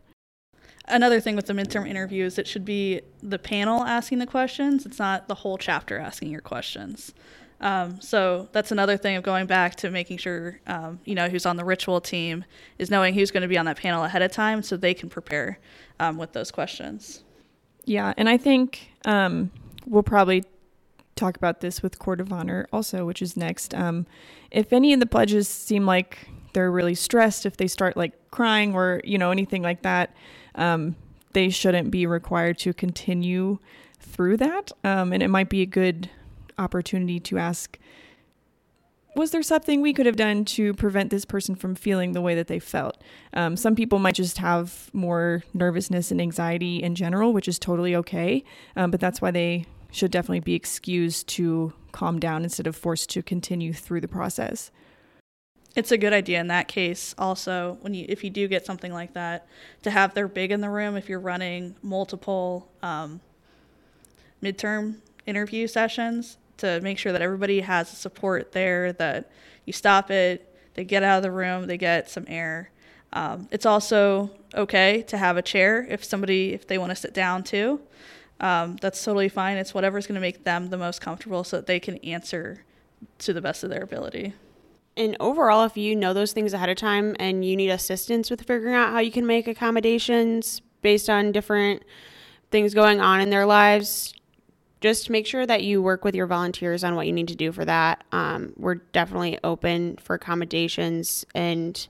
Another 0.86 1.20
thing 1.20 1.36
with 1.36 1.46
the 1.46 1.52
midterm 1.52 1.88
interview 1.88 2.24
is 2.24 2.38
it 2.38 2.46
should 2.46 2.64
be 2.64 3.00
the 3.22 3.38
panel 3.38 3.84
asking 3.84 4.18
the 4.18 4.26
questions. 4.26 4.84
It's 4.84 4.98
not 4.98 5.28
the 5.28 5.34
whole 5.36 5.56
chapter 5.56 5.98
asking 5.98 6.30
your 6.30 6.40
questions. 6.40 7.14
Um, 7.60 8.00
so 8.00 8.48
that's 8.50 8.72
another 8.72 8.96
thing 8.96 9.16
of 9.16 9.22
going 9.22 9.46
back 9.46 9.76
to 9.76 9.90
making 9.90 10.18
sure, 10.18 10.58
um, 10.66 10.98
you 11.04 11.14
know, 11.14 11.28
who's 11.28 11.46
on 11.46 11.56
the 11.56 11.64
ritual 11.64 12.00
team 12.00 12.44
is 12.78 12.90
knowing 12.90 13.14
who's 13.14 13.30
going 13.30 13.42
to 13.42 13.48
be 13.48 13.56
on 13.56 13.66
that 13.66 13.76
panel 13.76 14.02
ahead 14.02 14.20
of 14.20 14.32
time 14.32 14.62
so 14.64 14.76
they 14.76 14.94
can 14.94 15.08
prepare 15.08 15.60
um, 16.00 16.18
with 16.18 16.32
those 16.32 16.50
questions. 16.50 17.22
Yeah, 17.84 18.12
and 18.16 18.28
I 18.28 18.36
think 18.36 18.90
um, 19.04 19.52
we'll 19.86 20.02
probably 20.02 20.44
talk 21.16 21.36
about 21.36 21.60
this 21.60 21.82
with 21.82 21.98
Court 21.98 22.20
of 22.20 22.32
Honor 22.32 22.66
also, 22.72 23.04
which 23.04 23.22
is 23.22 23.36
next. 23.36 23.74
Um, 23.74 24.06
if 24.50 24.72
any 24.72 24.92
of 24.92 25.00
the 25.00 25.06
pledges 25.06 25.48
seem 25.48 25.86
like 25.86 26.28
they're 26.52 26.70
really 26.70 26.94
stressed, 26.94 27.46
if 27.46 27.56
they 27.56 27.66
start 27.66 27.96
like 27.96 28.12
crying 28.30 28.74
or 28.74 29.00
you 29.04 29.18
know 29.18 29.30
anything 29.30 29.62
like 29.62 29.82
that, 29.82 30.14
um, 30.54 30.96
they 31.32 31.48
shouldn't 31.48 31.90
be 31.90 32.06
required 32.06 32.58
to 32.58 32.72
continue 32.72 33.58
through 34.00 34.36
that. 34.38 34.72
Um, 34.84 35.12
and 35.12 35.22
it 35.22 35.28
might 35.28 35.48
be 35.48 35.62
a 35.62 35.66
good 35.66 36.10
opportunity 36.58 37.20
to 37.20 37.38
ask. 37.38 37.78
Was 39.14 39.30
there 39.30 39.42
something 39.42 39.82
we 39.82 39.92
could 39.92 40.06
have 40.06 40.16
done 40.16 40.46
to 40.46 40.72
prevent 40.72 41.10
this 41.10 41.26
person 41.26 41.54
from 41.54 41.74
feeling 41.74 42.12
the 42.12 42.22
way 42.22 42.34
that 42.34 42.46
they 42.46 42.58
felt? 42.58 42.96
Um, 43.34 43.56
some 43.56 43.76
people 43.76 43.98
might 43.98 44.14
just 44.14 44.38
have 44.38 44.88
more 44.94 45.42
nervousness 45.52 46.10
and 46.10 46.20
anxiety 46.20 46.82
in 46.82 46.94
general, 46.94 47.34
which 47.34 47.46
is 47.46 47.58
totally 47.58 47.94
okay. 47.94 48.42
Um, 48.74 48.90
but 48.90 49.00
that's 49.00 49.20
why 49.20 49.30
they 49.30 49.66
should 49.90 50.10
definitely 50.10 50.40
be 50.40 50.54
excused 50.54 51.28
to 51.28 51.74
calm 51.92 52.18
down 52.18 52.42
instead 52.42 52.66
of 52.66 52.74
forced 52.74 53.10
to 53.10 53.22
continue 53.22 53.74
through 53.74 54.00
the 54.00 54.08
process. 54.08 54.70
It's 55.76 55.92
a 55.92 55.98
good 55.98 56.14
idea 56.14 56.40
in 56.40 56.48
that 56.48 56.68
case 56.68 57.14
also 57.16 57.78
when 57.80 57.94
you 57.94 58.04
if 58.08 58.22
you 58.24 58.28
do 58.28 58.46
get 58.46 58.66
something 58.66 58.92
like 58.92 59.14
that 59.14 59.46
to 59.82 59.90
have 59.90 60.12
their 60.12 60.28
big 60.28 60.52
in 60.52 60.60
the 60.60 60.68
room 60.68 60.96
if 60.96 61.08
you're 61.08 61.18
running 61.18 61.76
multiple 61.82 62.70
um, 62.82 63.20
midterm 64.42 64.96
interview 65.24 65.66
sessions 65.66 66.36
to 66.62 66.80
make 66.80 66.98
sure 66.98 67.12
that 67.12 67.22
everybody 67.22 67.60
has 67.60 67.88
support 67.88 68.52
there 68.52 68.92
that 68.94 69.30
you 69.66 69.72
stop 69.72 70.10
it 70.10 70.56
they 70.74 70.84
get 70.84 71.02
out 71.02 71.18
of 71.18 71.22
the 71.22 71.30
room 71.30 71.66
they 71.66 71.78
get 71.78 72.10
some 72.10 72.24
air 72.28 72.70
um, 73.12 73.46
it's 73.50 73.66
also 73.66 74.30
okay 74.54 75.02
to 75.02 75.18
have 75.18 75.36
a 75.36 75.42
chair 75.42 75.86
if 75.90 76.02
somebody 76.02 76.54
if 76.54 76.66
they 76.66 76.78
want 76.78 76.90
to 76.90 76.96
sit 76.96 77.12
down 77.12 77.44
too 77.44 77.80
um, 78.42 78.76
that's 78.80 79.02
totally 79.02 79.28
fine. 79.28 79.56
It's 79.56 79.72
whatever's 79.72 80.06
going 80.06 80.16
to 80.16 80.20
make 80.20 80.42
them 80.42 80.68
the 80.68 80.76
most 80.76 81.00
comfortable 81.00 81.44
so 81.44 81.56
that 81.56 81.66
they 81.66 81.78
can 81.78 81.96
answer 81.98 82.64
to 83.18 83.32
the 83.32 83.40
best 83.40 83.62
of 83.62 83.70
their 83.70 83.82
ability. 83.82 84.34
And 84.96 85.16
overall, 85.20 85.64
if 85.64 85.76
you 85.76 85.96
know 85.96 86.12
those 86.12 86.32
things 86.32 86.52
ahead 86.52 86.68
of 86.68 86.76
time 86.76 87.16
and 87.18 87.44
you 87.44 87.56
need 87.56 87.70
assistance 87.70 88.30
with 88.30 88.42
figuring 88.42 88.74
out 88.74 88.90
how 88.90 88.98
you 88.98 89.12
can 89.12 89.26
make 89.26 89.46
accommodations 89.46 90.60
based 90.82 91.08
on 91.08 91.32
different 91.32 91.84
things 92.50 92.74
going 92.74 93.00
on 93.00 93.20
in 93.20 93.30
their 93.30 93.46
lives, 93.46 94.12
just 94.82 95.08
make 95.08 95.26
sure 95.26 95.46
that 95.46 95.62
you 95.62 95.80
work 95.80 96.04
with 96.04 96.14
your 96.14 96.26
volunteers 96.26 96.84
on 96.84 96.96
what 96.96 97.06
you 97.06 97.12
need 97.12 97.28
to 97.28 97.36
do 97.36 97.52
for 97.52 97.64
that. 97.64 98.04
Um, 98.12 98.52
we're 98.56 98.74
definitely 98.74 99.38
open 99.44 99.96
for 99.96 100.14
accommodations 100.14 101.24
and 101.34 101.86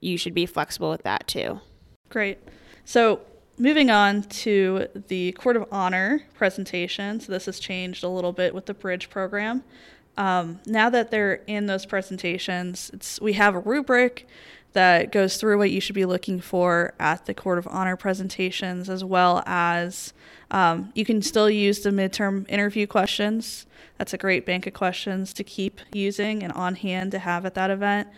you 0.00 0.18
should 0.18 0.34
be 0.34 0.46
flexible 0.46 0.90
with 0.90 1.04
that 1.04 1.26
too. 1.26 1.60
Great. 2.08 2.38
So 2.84 3.20
moving 3.58 3.90
on 3.90 4.22
to 4.22 4.88
the 5.08 5.32
Court 5.32 5.56
of 5.56 5.66
Honor 5.70 6.22
presentation. 6.34 7.20
So 7.20 7.32
this 7.32 7.46
has 7.46 7.58
changed 7.58 8.04
a 8.04 8.08
little 8.08 8.32
bit 8.32 8.54
with 8.54 8.66
the 8.66 8.74
Bridge 8.74 9.10
program. 9.10 9.64
Um, 10.16 10.58
now 10.66 10.90
that 10.90 11.10
they're 11.10 11.42
in 11.46 11.66
those 11.66 11.86
presentations, 11.86 12.90
it's 12.92 13.20
we 13.20 13.34
have 13.34 13.54
a 13.54 13.60
rubric 13.60 14.26
that 14.72 15.12
goes 15.12 15.36
through 15.36 15.58
what 15.58 15.70
you 15.70 15.80
should 15.80 15.94
be 15.94 16.04
looking 16.04 16.40
for 16.40 16.94
at 17.00 17.26
the 17.26 17.34
Court 17.34 17.58
of 17.58 17.66
Honor 17.68 17.96
presentations, 17.96 18.88
as 18.88 19.02
well 19.02 19.42
as 19.46 20.12
um, 20.50 20.92
you 20.94 21.04
can 21.04 21.22
still 21.22 21.50
use 21.50 21.80
the 21.80 21.90
midterm 21.90 22.48
interview 22.48 22.86
questions. 22.86 23.66
That's 23.96 24.14
a 24.14 24.18
great 24.18 24.46
bank 24.46 24.66
of 24.66 24.74
questions 24.74 25.32
to 25.34 25.44
keep 25.44 25.80
using 25.92 26.42
and 26.42 26.52
on 26.52 26.76
hand 26.76 27.10
to 27.12 27.18
have 27.18 27.44
at 27.44 27.54
that 27.54 27.70
event. 27.70 28.08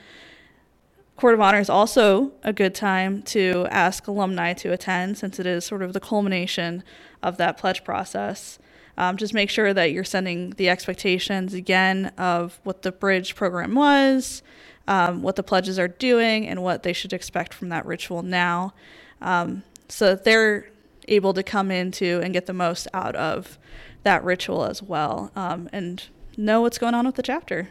Court 1.16 1.34
of 1.34 1.40
Honor 1.40 1.60
is 1.60 1.68
also 1.68 2.32
a 2.42 2.52
good 2.52 2.74
time 2.74 3.22
to 3.22 3.66
ask 3.70 4.06
alumni 4.06 4.54
to 4.54 4.72
attend 4.72 5.18
since 5.18 5.38
it 5.38 5.46
is 5.46 5.64
sort 5.66 5.82
of 5.82 5.92
the 5.92 6.00
culmination 6.00 6.82
of 7.22 7.36
that 7.36 7.58
pledge 7.58 7.84
process. 7.84 8.58
Um, 8.96 9.16
just 9.16 9.34
make 9.34 9.50
sure 9.50 9.72
that 9.72 9.92
you're 9.92 10.04
sending 10.04 10.50
the 10.50 10.68
expectations 10.68 11.54
again 11.54 12.06
of 12.18 12.58
what 12.64 12.82
the 12.82 12.92
bridge 12.92 13.34
program 13.34 13.74
was, 13.74 14.42
um, 14.88 15.22
what 15.22 15.36
the 15.36 15.42
pledges 15.42 15.78
are 15.78 15.88
doing, 15.88 16.46
and 16.46 16.62
what 16.62 16.82
they 16.82 16.92
should 16.92 17.12
expect 17.12 17.54
from 17.54 17.68
that 17.68 17.86
ritual 17.86 18.22
now, 18.22 18.74
um, 19.20 19.62
so 19.88 20.10
that 20.10 20.24
they're 20.24 20.68
able 21.08 21.34
to 21.34 21.42
come 21.42 21.70
into 21.70 22.20
and 22.22 22.32
get 22.32 22.46
the 22.46 22.52
most 22.52 22.86
out 22.94 23.16
of 23.16 23.58
that 24.02 24.24
ritual 24.24 24.64
as 24.64 24.82
well 24.82 25.30
um, 25.36 25.68
and 25.72 26.04
know 26.36 26.60
what's 26.60 26.78
going 26.78 26.94
on 26.94 27.06
with 27.06 27.16
the 27.16 27.22
chapter. 27.22 27.68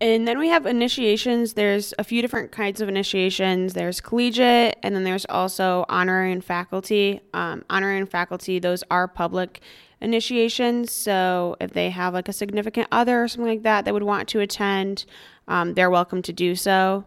And 0.00 0.28
then 0.28 0.38
we 0.38 0.48
have 0.48 0.64
initiations. 0.64 1.54
There's 1.54 1.92
a 1.98 2.04
few 2.04 2.22
different 2.22 2.52
kinds 2.52 2.80
of 2.80 2.88
initiations. 2.88 3.74
There's 3.74 4.00
collegiate, 4.00 4.78
and 4.82 4.94
then 4.94 5.02
there's 5.02 5.26
also 5.26 5.84
honorary 5.88 6.30
and 6.30 6.44
faculty. 6.44 7.20
Um, 7.34 7.64
honorary 7.68 7.98
and 7.98 8.08
faculty, 8.08 8.60
those 8.60 8.84
are 8.92 9.08
public 9.08 9.60
initiations. 10.00 10.92
So 10.92 11.56
if 11.60 11.72
they 11.72 11.90
have 11.90 12.14
like 12.14 12.28
a 12.28 12.32
significant 12.32 12.86
other 12.92 13.24
or 13.24 13.28
something 13.28 13.50
like 13.50 13.62
that 13.64 13.84
that 13.84 13.94
would 13.94 14.04
want 14.04 14.28
to 14.28 14.40
attend, 14.40 15.04
um, 15.48 15.74
they're 15.74 15.90
welcome 15.90 16.22
to 16.22 16.32
do 16.32 16.54
so. 16.54 17.04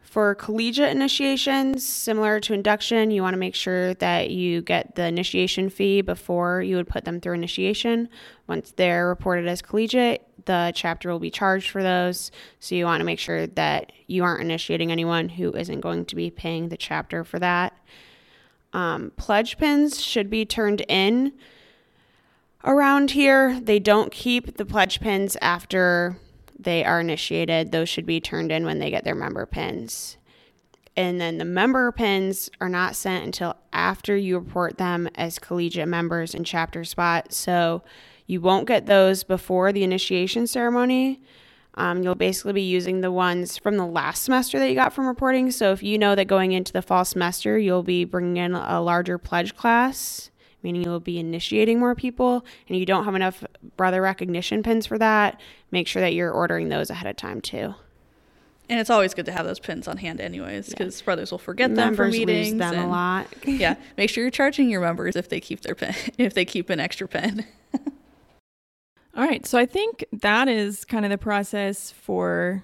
For 0.00 0.34
collegiate 0.34 0.90
initiations, 0.90 1.86
similar 1.86 2.40
to 2.40 2.52
induction, 2.52 3.12
you 3.12 3.22
want 3.22 3.34
to 3.34 3.38
make 3.38 3.54
sure 3.54 3.94
that 3.94 4.30
you 4.30 4.60
get 4.60 4.96
the 4.96 5.04
initiation 5.04 5.70
fee 5.70 6.00
before 6.00 6.62
you 6.62 6.74
would 6.74 6.88
put 6.88 7.04
them 7.04 7.20
through 7.20 7.34
initiation. 7.34 8.08
Once 8.48 8.72
they're 8.72 9.06
reported 9.06 9.46
as 9.46 9.62
collegiate, 9.62 10.26
the 10.46 10.72
chapter 10.74 11.10
will 11.10 11.18
be 11.18 11.30
charged 11.30 11.70
for 11.70 11.82
those. 11.82 12.30
So 12.58 12.74
you 12.74 12.84
want 12.84 13.00
to 13.00 13.04
make 13.04 13.18
sure 13.18 13.46
that 13.46 13.92
you 14.06 14.24
aren't 14.24 14.42
initiating 14.42 14.90
anyone 14.90 15.28
who 15.28 15.52
isn't 15.52 15.80
going 15.80 16.04
to 16.06 16.16
be 16.16 16.30
paying 16.30 16.68
the 16.68 16.76
chapter 16.76 17.24
for 17.24 17.38
that. 17.38 17.76
Um, 18.72 19.12
pledge 19.16 19.58
pins 19.58 20.00
should 20.00 20.30
be 20.30 20.44
turned 20.44 20.82
in 20.88 21.32
around 22.64 23.12
here. 23.12 23.60
They 23.60 23.78
don't 23.78 24.12
keep 24.12 24.56
the 24.56 24.64
pledge 24.64 25.00
pins 25.00 25.36
after 25.40 26.16
they 26.62 26.84
are 26.84 27.00
initiated, 27.00 27.72
those 27.72 27.88
should 27.88 28.06
be 28.06 28.20
turned 28.20 28.52
in 28.52 28.64
when 28.64 28.78
they 28.78 28.90
get 28.90 29.04
their 29.04 29.14
member 29.14 29.46
pins. 29.46 30.18
And 30.96 31.20
then 31.20 31.38
the 31.38 31.44
member 31.44 31.90
pins 31.92 32.50
are 32.60 32.68
not 32.68 32.96
sent 32.96 33.24
until 33.24 33.56
after 33.72 34.16
you 34.16 34.38
report 34.38 34.76
them 34.76 35.08
as 35.14 35.38
collegiate 35.38 35.88
members 35.88 36.34
in 36.34 36.44
chapter 36.44 36.84
spot. 36.84 37.32
So 37.32 37.82
you 38.30 38.40
won't 38.40 38.68
get 38.68 38.86
those 38.86 39.24
before 39.24 39.72
the 39.72 39.82
initiation 39.82 40.46
ceremony. 40.46 41.20
Um, 41.74 42.02
you'll 42.04 42.14
basically 42.14 42.52
be 42.52 42.62
using 42.62 43.00
the 43.00 43.10
ones 43.10 43.58
from 43.58 43.76
the 43.76 43.86
last 43.86 44.22
semester 44.22 44.58
that 44.60 44.68
you 44.68 44.76
got 44.76 44.92
from 44.92 45.08
reporting. 45.08 45.50
So 45.50 45.72
if 45.72 45.82
you 45.82 45.98
know 45.98 46.14
that 46.14 46.26
going 46.26 46.52
into 46.52 46.72
the 46.72 46.80
fall 46.80 47.04
semester, 47.04 47.58
you'll 47.58 47.82
be 47.82 48.04
bringing 48.04 48.36
in 48.36 48.54
a 48.54 48.80
larger 48.80 49.18
pledge 49.18 49.56
class, 49.56 50.30
meaning 50.62 50.84
you'll 50.84 51.00
be 51.00 51.18
initiating 51.18 51.80
more 51.80 51.96
people, 51.96 52.44
and 52.68 52.78
you 52.78 52.86
don't 52.86 53.04
have 53.04 53.16
enough 53.16 53.42
brother 53.76 54.00
recognition 54.00 54.62
pins 54.62 54.86
for 54.86 54.96
that, 54.98 55.40
make 55.72 55.88
sure 55.88 56.00
that 56.00 56.14
you're 56.14 56.30
ordering 56.30 56.68
those 56.68 56.88
ahead 56.88 57.08
of 57.10 57.16
time 57.16 57.40
too. 57.40 57.74
And 58.68 58.78
it's 58.78 58.90
always 58.90 59.12
good 59.14 59.26
to 59.26 59.32
have 59.32 59.44
those 59.44 59.58
pins 59.58 59.88
on 59.88 59.96
hand, 59.96 60.20
anyways, 60.20 60.68
because 60.68 61.00
yeah. 61.00 61.04
brothers 61.04 61.32
will 61.32 61.38
forget 61.38 61.74
them 61.74 61.96
for 61.96 62.06
meetings. 62.06 62.52
Lose 62.52 62.58
them 62.60 62.78
a 62.78 62.86
lot. 62.86 63.26
yeah, 63.44 63.74
make 63.96 64.08
sure 64.08 64.22
you're 64.22 64.30
charging 64.30 64.70
your 64.70 64.80
members 64.80 65.16
if 65.16 65.28
they 65.28 65.40
keep 65.40 65.62
their 65.62 65.74
pen, 65.74 65.96
if 66.18 66.34
they 66.34 66.44
keep 66.44 66.70
an 66.70 66.78
extra 66.78 67.08
pen. 67.08 67.44
All 69.16 69.24
right, 69.24 69.44
so 69.44 69.58
I 69.58 69.66
think 69.66 70.04
that 70.12 70.46
is 70.46 70.84
kind 70.84 71.04
of 71.04 71.10
the 71.10 71.18
process 71.18 71.90
for, 71.90 72.62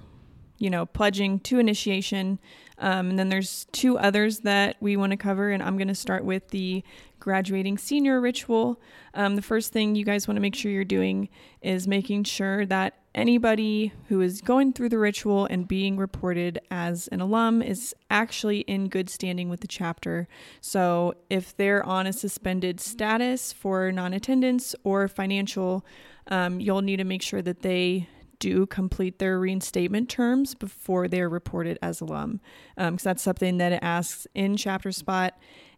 you 0.58 0.70
know, 0.70 0.86
pledging 0.86 1.40
to 1.40 1.58
initiation. 1.58 2.38
Um, 2.78 3.10
and 3.10 3.18
then 3.18 3.30
there's 3.30 3.66
two 3.72 3.98
others 3.98 4.40
that 4.40 4.76
we 4.80 4.96
want 4.96 5.10
to 5.10 5.16
cover, 5.16 5.50
and 5.50 5.60
I'm 5.60 5.76
going 5.76 5.88
to 5.88 5.94
start 5.94 6.24
with 6.24 6.48
the 6.50 6.84
graduating 7.18 7.78
senior 7.78 8.20
ritual. 8.20 8.80
Um, 9.14 9.34
the 9.34 9.42
first 9.42 9.72
thing 9.72 9.96
you 9.96 10.04
guys 10.04 10.28
want 10.28 10.36
to 10.36 10.40
make 10.40 10.54
sure 10.54 10.70
you're 10.70 10.84
doing 10.84 11.30
is 11.62 11.88
making 11.88 12.24
sure 12.24 12.64
that 12.66 12.94
anybody 13.16 13.92
who 14.08 14.20
is 14.20 14.40
going 14.40 14.72
through 14.72 14.90
the 14.90 14.98
ritual 14.98 15.46
and 15.46 15.66
being 15.66 15.96
reported 15.96 16.60
as 16.70 17.08
an 17.08 17.20
alum 17.20 17.62
is 17.62 17.94
actually 18.10 18.60
in 18.60 18.88
good 18.88 19.10
standing 19.10 19.48
with 19.48 19.60
the 19.60 19.66
chapter. 19.66 20.28
So 20.60 21.14
if 21.28 21.56
they're 21.56 21.84
on 21.84 22.06
a 22.06 22.12
suspended 22.12 22.78
status 22.78 23.52
for 23.52 23.90
non 23.90 24.12
attendance 24.12 24.76
or 24.84 25.08
financial, 25.08 25.84
um, 26.28 26.60
you'll 26.60 26.82
need 26.82 26.98
to 26.98 27.04
make 27.04 27.22
sure 27.22 27.42
that 27.42 27.62
they 27.62 28.08
do 28.38 28.66
complete 28.66 29.18
their 29.18 29.40
reinstatement 29.40 30.10
terms 30.10 30.54
before 30.54 31.08
they're 31.08 31.28
reported 31.28 31.78
as 31.80 32.00
alum. 32.00 32.40
Because 32.76 32.88
um, 32.88 32.98
that's 33.02 33.22
something 33.22 33.56
that 33.56 33.72
it 33.72 33.80
asks 33.82 34.26
in 34.34 34.56
chapter 34.56 34.92
spot 34.92 35.34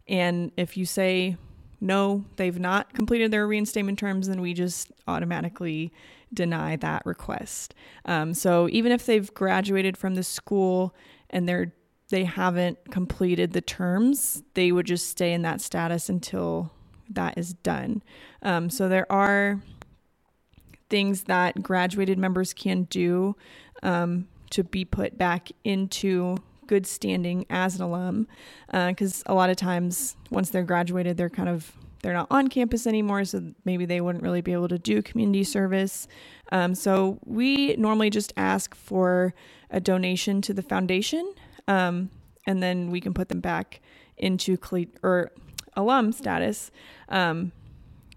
and 0.09 0.51
if 0.57 0.75
you 0.75 0.85
say 0.85 1.37
no, 1.79 2.25
they've 2.35 2.59
not 2.59 2.93
completed 2.93 3.31
their 3.31 3.47
reinstatement 3.47 3.99
terms, 3.99 4.27
then 4.27 4.41
we 4.41 4.53
just 4.53 4.91
automatically 5.07 5.93
deny 6.33 6.75
that 6.77 7.05
request. 7.05 7.73
Um, 8.05 8.33
so 8.33 8.67
even 8.71 8.91
if 8.91 9.05
they've 9.05 9.33
graduated 9.33 9.97
from 9.97 10.15
the 10.15 10.23
school 10.23 10.95
and 11.29 11.47
they're 11.47 11.73
they 12.09 12.23
haven't 12.23 12.89
completed 12.89 13.53
the 13.53 13.61
terms, 13.61 14.41
they 14.55 14.71
would 14.71 14.87
just 14.87 15.07
stay 15.07 15.31
in 15.31 15.43
that 15.43 15.61
status 15.61 16.09
until 16.09 16.71
that 17.07 17.37
is 17.37 17.53
done. 17.53 18.01
Um, 18.41 18.71
so 18.71 18.89
there 18.89 19.09
are 19.11 19.61
things 20.89 21.23
that 21.25 21.61
graduated 21.61 22.17
members 22.17 22.51
can 22.51 22.83
do 22.83 23.35
um, 23.83 24.27
to 24.49 24.63
be 24.63 24.85
put 24.85 25.17
back 25.17 25.51
into 25.63 26.37
good 26.65 26.85
standing 26.85 27.45
as 27.49 27.75
an 27.75 27.81
alum 27.81 28.27
because 28.71 29.23
uh, 29.25 29.31
a 29.31 29.35
lot 29.35 29.49
of 29.49 29.57
times 29.57 30.15
once 30.29 30.51
they're 30.51 30.63
graduated 30.63 31.17
they're 31.17 31.29
kind 31.29 31.49
of 31.49 31.73
they're 32.01 32.13
not 32.13 32.27
on 32.31 32.47
campus 32.47 32.87
anymore 32.87 33.25
so 33.25 33.53
maybe 33.65 33.85
they 33.85 34.01
wouldn't 34.01 34.23
really 34.23 34.41
be 34.41 34.53
able 34.53 34.67
to 34.67 34.79
do 34.79 35.01
community 35.01 35.43
service. 35.43 36.07
Um, 36.51 36.75
so 36.75 37.19
we 37.25 37.75
normally 37.75 38.09
just 38.09 38.33
ask 38.37 38.73
for 38.75 39.33
a 39.69 39.79
donation 39.79 40.41
to 40.43 40.53
the 40.53 40.61
foundation 40.61 41.33
um, 41.67 42.09
and 42.47 42.63
then 42.63 42.89
we 42.89 43.01
can 43.01 43.13
put 43.13 43.29
them 43.29 43.41
back 43.41 43.81
into 44.17 44.57
cle- 44.57 44.85
or 45.03 45.31
alum 45.75 46.11
status. 46.11 46.71
Um, 47.09 47.51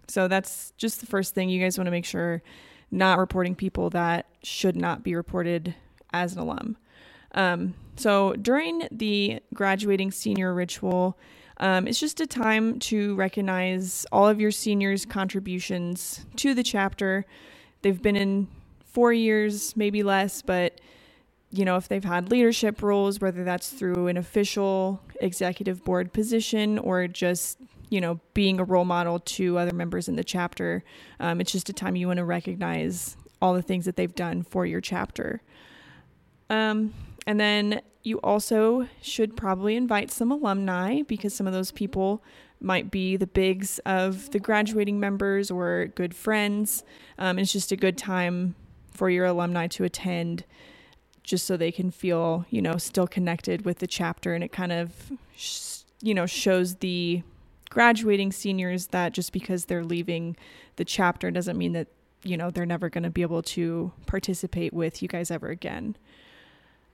so 0.08 0.28
that's 0.28 0.72
just 0.76 1.00
the 1.00 1.06
first 1.06 1.34
thing. 1.34 1.48
You 1.48 1.60
guys 1.60 1.78
want 1.78 1.86
to 1.86 1.92
make 1.92 2.04
sure 2.04 2.42
not 2.90 3.18
reporting 3.18 3.54
people 3.54 3.90
that 3.90 4.26
should 4.42 4.76
not 4.76 5.02
be 5.02 5.14
reported 5.14 5.74
as 6.12 6.34
an 6.34 6.40
alum. 6.40 6.76
Um, 7.34 7.74
so 7.96 8.34
during 8.34 8.86
the 8.90 9.40
graduating 9.54 10.10
senior 10.10 10.52
ritual, 10.52 11.18
um, 11.62 11.86
it's 11.86 12.00
just 12.00 12.20
a 12.20 12.26
time 12.26 12.80
to 12.80 13.14
recognize 13.14 14.04
all 14.10 14.26
of 14.26 14.40
your 14.40 14.50
seniors' 14.50 15.06
contributions 15.06 16.26
to 16.34 16.54
the 16.54 16.64
chapter. 16.64 17.24
They've 17.82 18.02
been 18.02 18.16
in 18.16 18.48
four 18.84 19.12
years, 19.12 19.76
maybe 19.76 20.02
less, 20.02 20.42
but 20.42 20.80
you 21.52 21.64
know, 21.64 21.76
if 21.76 21.86
they've 21.86 22.02
had 22.02 22.32
leadership 22.32 22.82
roles, 22.82 23.20
whether 23.20 23.44
that's 23.44 23.68
through 23.68 24.08
an 24.08 24.16
official 24.16 25.00
executive 25.20 25.84
board 25.84 26.12
position 26.12 26.78
or 26.78 27.06
just, 27.06 27.58
you 27.90 28.00
know, 28.00 28.18
being 28.34 28.58
a 28.58 28.64
role 28.64 28.86
model 28.86 29.20
to 29.20 29.56
other 29.56 29.72
members 29.72 30.08
in 30.08 30.16
the 30.16 30.24
chapter, 30.24 30.82
um, 31.20 31.40
it's 31.40 31.52
just 31.52 31.68
a 31.68 31.72
time 31.72 31.94
you 31.94 32.08
want 32.08 32.16
to 32.16 32.24
recognize 32.24 33.16
all 33.40 33.54
the 33.54 33.62
things 33.62 33.84
that 33.84 33.94
they've 33.94 34.16
done 34.16 34.42
for 34.42 34.66
your 34.66 34.80
chapter. 34.80 35.42
Um, 36.50 36.92
and 37.24 37.38
then 37.38 37.82
you 38.02 38.18
also 38.18 38.88
should 39.00 39.36
probably 39.36 39.76
invite 39.76 40.10
some 40.10 40.32
alumni 40.32 41.02
because 41.02 41.34
some 41.34 41.46
of 41.46 41.52
those 41.52 41.70
people 41.70 42.22
might 42.60 42.90
be 42.90 43.16
the 43.16 43.26
bigs 43.26 43.80
of 43.80 44.30
the 44.30 44.38
graduating 44.38 44.98
members 45.00 45.50
or 45.50 45.86
good 45.94 46.14
friends. 46.14 46.84
Um, 47.18 47.38
it's 47.38 47.52
just 47.52 47.72
a 47.72 47.76
good 47.76 47.98
time 47.98 48.54
for 48.90 49.10
your 49.10 49.26
alumni 49.26 49.66
to 49.68 49.84
attend 49.84 50.44
just 51.22 51.46
so 51.46 51.56
they 51.56 51.72
can 51.72 51.90
feel, 51.90 52.46
you 52.50 52.60
know, 52.62 52.76
still 52.76 53.06
connected 53.06 53.64
with 53.64 53.78
the 53.78 53.86
chapter. 53.86 54.34
And 54.34 54.42
it 54.42 54.52
kind 54.52 54.72
of, 54.72 55.12
sh- 55.36 55.78
you 56.00 56.14
know, 56.14 56.26
shows 56.26 56.76
the 56.76 57.22
graduating 57.70 58.32
seniors 58.32 58.88
that 58.88 59.12
just 59.12 59.32
because 59.32 59.66
they're 59.66 59.84
leaving 59.84 60.36
the 60.76 60.84
chapter 60.84 61.30
doesn't 61.30 61.56
mean 61.56 61.72
that, 61.72 61.88
you 62.22 62.36
know, 62.36 62.50
they're 62.50 62.66
never 62.66 62.88
going 62.88 63.04
to 63.04 63.10
be 63.10 63.22
able 63.22 63.42
to 63.42 63.92
participate 64.06 64.72
with 64.72 65.02
you 65.02 65.08
guys 65.08 65.30
ever 65.30 65.48
again. 65.48 65.96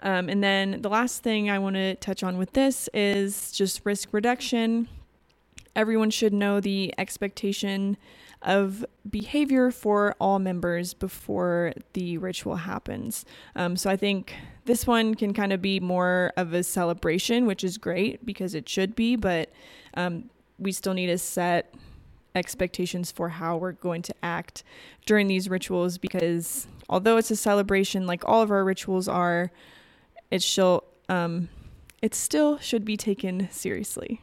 Um, 0.01 0.29
and 0.29 0.43
then 0.43 0.83
the 0.83 0.89
last 0.89 1.23
thing 1.23 1.51
I 1.51 1.59
want 1.59 1.75
to 1.77 1.95
touch 1.97 2.23
on 2.23 2.39
with 2.39 2.53
this 2.53 2.89
is 2.95 3.53
just 3.53 3.85
risk 3.85 4.09
reduction. 4.13 4.89
Everyone 5.75 6.11
should 6.11 6.33
know 6.33 6.61
the 6.61 6.95
expectation 6.99 7.97
of 8.43 8.85
behavior 9.09 9.71
for 9.71 10.15
all 10.21 10.39
members 10.39 10.95
before 10.95 11.73
the 11.95 12.19
ritual 12.19 12.57
happens. 12.57 13.25
Um, 13.57 13.77
so 13.77 13.91
I 13.91 13.97
think 13.97 14.35
this 14.65 14.87
one 14.87 15.15
can 15.15 15.35
kind 15.35 15.53
of 15.53 15.61
be 15.61 15.81
more 15.81 16.33
of 16.37 16.53
a 16.53 16.63
celebration, 16.63 17.47
which 17.47 17.65
is 17.65 17.79
great 17.79 18.25
because 18.25 18.55
it 18.55 18.69
should 18.69 18.95
be, 18.95 19.17
but 19.17 19.51
um, 19.95 20.31
we 20.59 20.71
still 20.71 20.95
need 20.95 21.09
to 21.09 21.19
set 21.19 21.75
expectations 22.35 23.11
for 23.11 23.29
how 23.29 23.57
we're 23.57 23.73
going 23.73 24.03
to 24.03 24.15
act 24.23 24.63
during 25.07 25.27
these 25.27 25.49
rituals 25.49 25.99
because 25.99 26.69
although 26.89 27.17
it's 27.17 27.31
a 27.31 27.37
celebration 27.37 28.07
like 28.07 28.23
all 28.29 28.43
of 28.43 28.51
our 28.51 28.65
rituals 28.65 29.09
are, 29.09 29.51
it 30.31 30.43
still 30.43 30.85
um, 31.09 31.49
it 32.03 32.15
still 32.15 32.59
should 32.59 32.85
be 32.85 32.97
taken 32.97 33.49
seriously. 33.51 34.23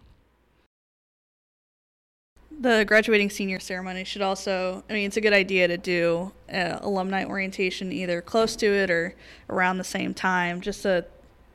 The 2.58 2.86
graduating 2.86 3.30
senior 3.32 3.60
ceremony 3.60 4.06
should 4.06 4.22
also 4.22 4.84
i 4.90 4.94
mean 4.94 5.08
it's 5.08 5.18
a 5.18 5.22
good 5.22 5.34
idea 5.34 5.68
to 5.68 5.78
do 5.78 6.32
uh, 6.52 6.80
alumni 6.82 7.26
orientation 7.26 7.92
either 7.92 8.22
close 8.22 8.56
to 8.58 8.66
it 8.66 8.90
or 8.90 9.14
around 9.50 9.78
the 9.78 9.84
same 9.84 10.14
time 10.14 10.62
just 10.62 10.82
so 10.82 11.04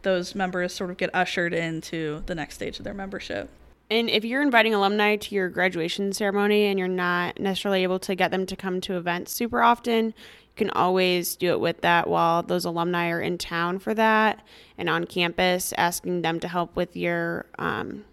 those 0.03 0.35
members 0.35 0.75
sort 0.75 0.91
of 0.91 0.99
get 0.99 1.11
ushered 1.15 1.55
into 1.55 2.23
the 2.27 2.35
next 2.35 2.55
stage 2.55 2.79
of 2.79 2.85
their 2.85 2.95
membership. 2.95 3.51
And 3.91 4.09
if 4.09 4.25
you're 4.25 4.41
inviting 4.41 4.73
alumni 4.73 5.17
to 5.17 5.35
your 5.35 5.49
graduation 5.49 6.13
ceremony 6.13 6.67
and 6.67 6.79
you're 6.79 6.87
not 6.87 7.41
necessarily 7.41 7.83
able 7.83 7.99
to 8.01 8.15
get 8.15 8.31
them 8.31 8.47
to 8.47 8.55
come 8.55 8.81
to 8.83 8.97
events 8.97 9.33
super 9.33 9.63
often 9.63 10.07
you 10.07 10.13
can 10.61 10.71
always 10.73 11.37
do 11.37 11.53
it 11.53 11.61
with 11.61 11.81
that 11.81 12.07
while 12.07 12.43
those 12.43 12.67
alumni 12.67 13.09
are 13.09 13.21
in 13.23 13.39
town 13.39 13.79
for 13.79 13.95
that 13.95 14.45
and 14.77 14.91
on 14.91 15.07
campus 15.07 15.73
asking 15.79 16.21
them 16.21 16.39
to 16.39 16.47
help 16.47 16.77
with 16.77 16.95
your 16.95 17.47
um, 17.59 18.05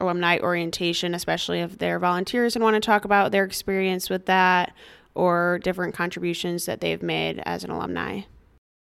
alumni 0.00 0.38
orientation, 0.38 1.14
especially 1.14 1.60
if 1.60 1.76
they're 1.76 1.98
volunteers 1.98 2.56
and 2.56 2.62
want 2.62 2.72
to 2.72 2.80
talk 2.80 3.04
about 3.04 3.32
their 3.32 3.44
experience 3.44 4.08
with 4.08 4.24
that 4.24 4.72
or 5.14 5.60
different 5.62 5.94
contributions 5.94 6.64
that 6.64 6.80
they've 6.80 7.02
made 7.02 7.42
as 7.44 7.64
an 7.64 7.70
alumni. 7.70 8.22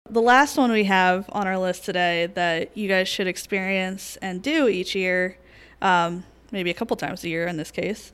The 0.10 0.22
last 0.22 0.58
one 0.58 0.72
we 0.72 0.86
have 0.86 1.30
on 1.34 1.46
our 1.46 1.58
list 1.58 1.84
today 1.84 2.28
that 2.36 2.78
you 2.78 2.88
guys 2.88 3.10
should 3.10 3.28
experience 3.28 4.16
and 4.22 4.42
do 4.42 4.70
each 4.70 4.96
year, 4.96 5.38
um, 5.82 6.24
maybe 6.54 6.70
a 6.70 6.74
couple 6.74 6.96
times 6.96 7.26
a 7.26 7.30
year 7.30 7.48
in 7.48 7.58
this 7.58 7.70
case, 7.70 8.13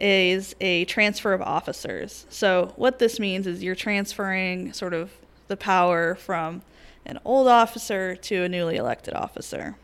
is 0.00 0.56
a 0.60 0.84
transfer 0.86 1.32
of 1.32 1.42
officers. 1.42 2.26
So, 2.30 2.72
what 2.76 2.98
this 2.98 3.20
means 3.20 3.46
is 3.46 3.62
you're 3.62 3.74
transferring 3.74 4.72
sort 4.72 4.94
of 4.94 5.12
the 5.48 5.56
power 5.56 6.14
from 6.14 6.62
an 7.04 7.18
old 7.24 7.48
officer 7.48 8.16
to 8.16 8.44
a 8.44 8.48
newly 8.48 8.76
elected 8.76 9.14
officer. 9.14 9.76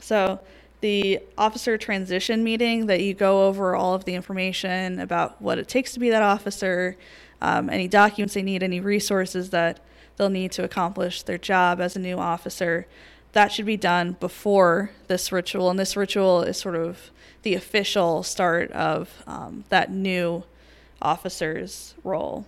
So, 0.00 0.40
the 0.80 1.20
officer 1.38 1.78
transition 1.78 2.42
meeting 2.42 2.86
that 2.86 3.00
you 3.00 3.14
go 3.14 3.46
over 3.46 3.76
all 3.76 3.94
of 3.94 4.04
the 4.04 4.14
information 4.14 4.98
about 4.98 5.40
what 5.40 5.58
it 5.58 5.68
takes 5.68 5.92
to 5.92 6.00
be 6.00 6.10
that 6.10 6.22
officer, 6.22 6.96
um, 7.40 7.70
any 7.70 7.86
documents 7.86 8.34
they 8.34 8.42
need, 8.42 8.64
any 8.64 8.80
resources 8.80 9.50
that 9.50 9.78
they'll 10.16 10.28
need 10.28 10.50
to 10.52 10.64
accomplish 10.64 11.22
their 11.22 11.38
job 11.38 11.80
as 11.80 11.94
a 11.94 12.00
new 12.00 12.18
officer. 12.18 12.86
That 13.32 13.50
should 13.50 13.66
be 13.66 13.76
done 13.76 14.16
before 14.20 14.90
this 15.08 15.32
ritual, 15.32 15.70
and 15.70 15.78
this 15.78 15.96
ritual 15.96 16.42
is 16.42 16.58
sort 16.58 16.76
of 16.76 17.10
the 17.42 17.54
official 17.54 18.22
start 18.22 18.70
of 18.72 19.22
um, 19.26 19.64
that 19.68 19.90
new 19.90 20.44
officer's 21.00 21.94
role. 22.04 22.46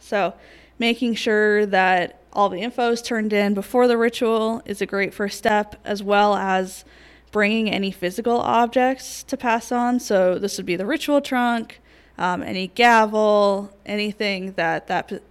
So, 0.00 0.34
making 0.78 1.14
sure 1.14 1.66
that 1.66 2.20
all 2.32 2.48
the 2.48 2.60
info 2.60 2.90
is 2.90 3.02
turned 3.02 3.32
in 3.32 3.54
before 3.54 3.86
the 3.86 3.98
ritual 3.98 4.62
is 4.64 4.80
a 4.80 4.86
great 4.86 5.12
first 5.12 5.36
step, 5.36 5.76
as 5.84 6.02
well 6.02 6.36
as 6.36 6.84
bringing 7.30 7.70
any 7.70 7.90
physical 7.90 8.38
objects 8.40 9.22
to 9.24 9.36
pass 9.36 9.70
on. 9.70 10.00
So 10.00 10.38
this 10.38 10.56
would 10.56 10.66
be 10.66 10.76
the 10.76 10.86
ritual 10.86 11.20
trunk, 11.20 11.80
um, 12.18 12.42
any 12.42 12.68
gavel, 12.68 13.72
anything 13.86 14.52
that 14.52 14.86
that 14.88 15.22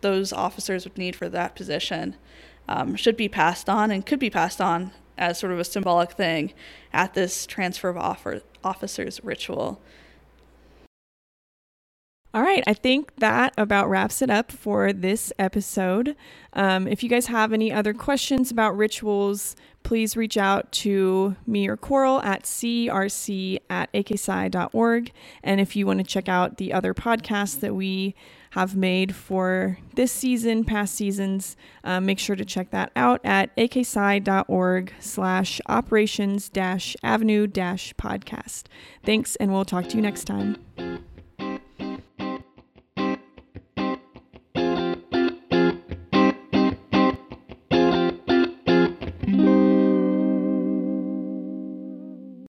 those 0.00 0.32
officers 0.32 0.84
would 0.84 0.98
need 0.98 1.16
for 1.16 1.28
that 1.28 1.54
position 1.54 2.16
um, 2.68 2.96
should 2.96 3.16
be 3.16 3.28
passed 3.28 3.68
on 3.68 3.90
and 3.90 4.04
could 4.04 4.18
be 4.18 4.30
passed 4.30 4.60
on 4.60 4.92
as 5.16 5.38
sort 5.38 5.52
of 5.52 5.58
a 5.58 5.64
symbolic 5.64 6.12
thing 6.12 6.52
at 6.92 7.14
this 7.14 7.46
transfer 7.46 7.88
of 7.88 7.96
offer, 7.96 8.42
officers 8.62 9.22
ritual. 9.24 9.80
All 12.34 12.42
right, 12.42 12.62
I 12.66 12.74
think 12.74 13.16
that 13.16 13.54
about 13.56 13.88
wraps 13.88 14.20
it 14.20 14.28
up 14.28 14.52
for 14.52 14.92
this 14.92 15.32
episode. 15.38 16.14
Um, 16.52 16.86
if 16.86 17.02
you 17.02 17.08
guys 17.08 17.26
have 17.26 17.54
any 17.54 17.72
other 17.72 17.94
questions 17.94 18.50
about 18.50 18.76
rituals, 18.76 19.56
please 19.82 20.14
reach 20.14 20.36
out 20.36 20.70
to 20.72 21.36
me 21.46 21.66
or 21.66 21.76
Coral 21.78 22.20
at 22.20 22.42
crc 22.42 23.58
at 23.70 23.92
akpsi.org. 23.94 25.12
And 25.42 25.60
if 25.60 25.74
you 25.74 25.86
want 25.86 26.00
to 26.00 26.04
check 26.04 26.28
out 26.28 26.58
the 26.58 26.74
other 26.74 26.92
podcasts 26.92 27.60
that 27.60 27.74
we 27.74 28.14
have 28.50 28.76
made 28.76 29.14
for 29.14 29.78
this 29.94 30.12
season, 30.12 30.64
past 30.64 30.94
seasons, 30.94 31.56
um, 31.84 32.06
make 32.06 32.18
sure 32.18 32.36
to 32.36 32.44
check 32.44 32.70
that 32.70 32.90
out 32.96 33.20
at 33.24 33.54
akpsi.org 33.56 34.94
slash 35.00 35.60
operations 35.66 36.48
dash 36.48 36.96
avenue 37.02 37.46
dash 37.46 37.94
podcast. 37.94 38.64
Thanks, 39.04 39.36
and 39.36 39.52
we'll 39.52 39.64
talk 39.64 39.88
to 39.88 39.96
you 39.96 40.02
next 40.02 40.24
time. 40.24 40.56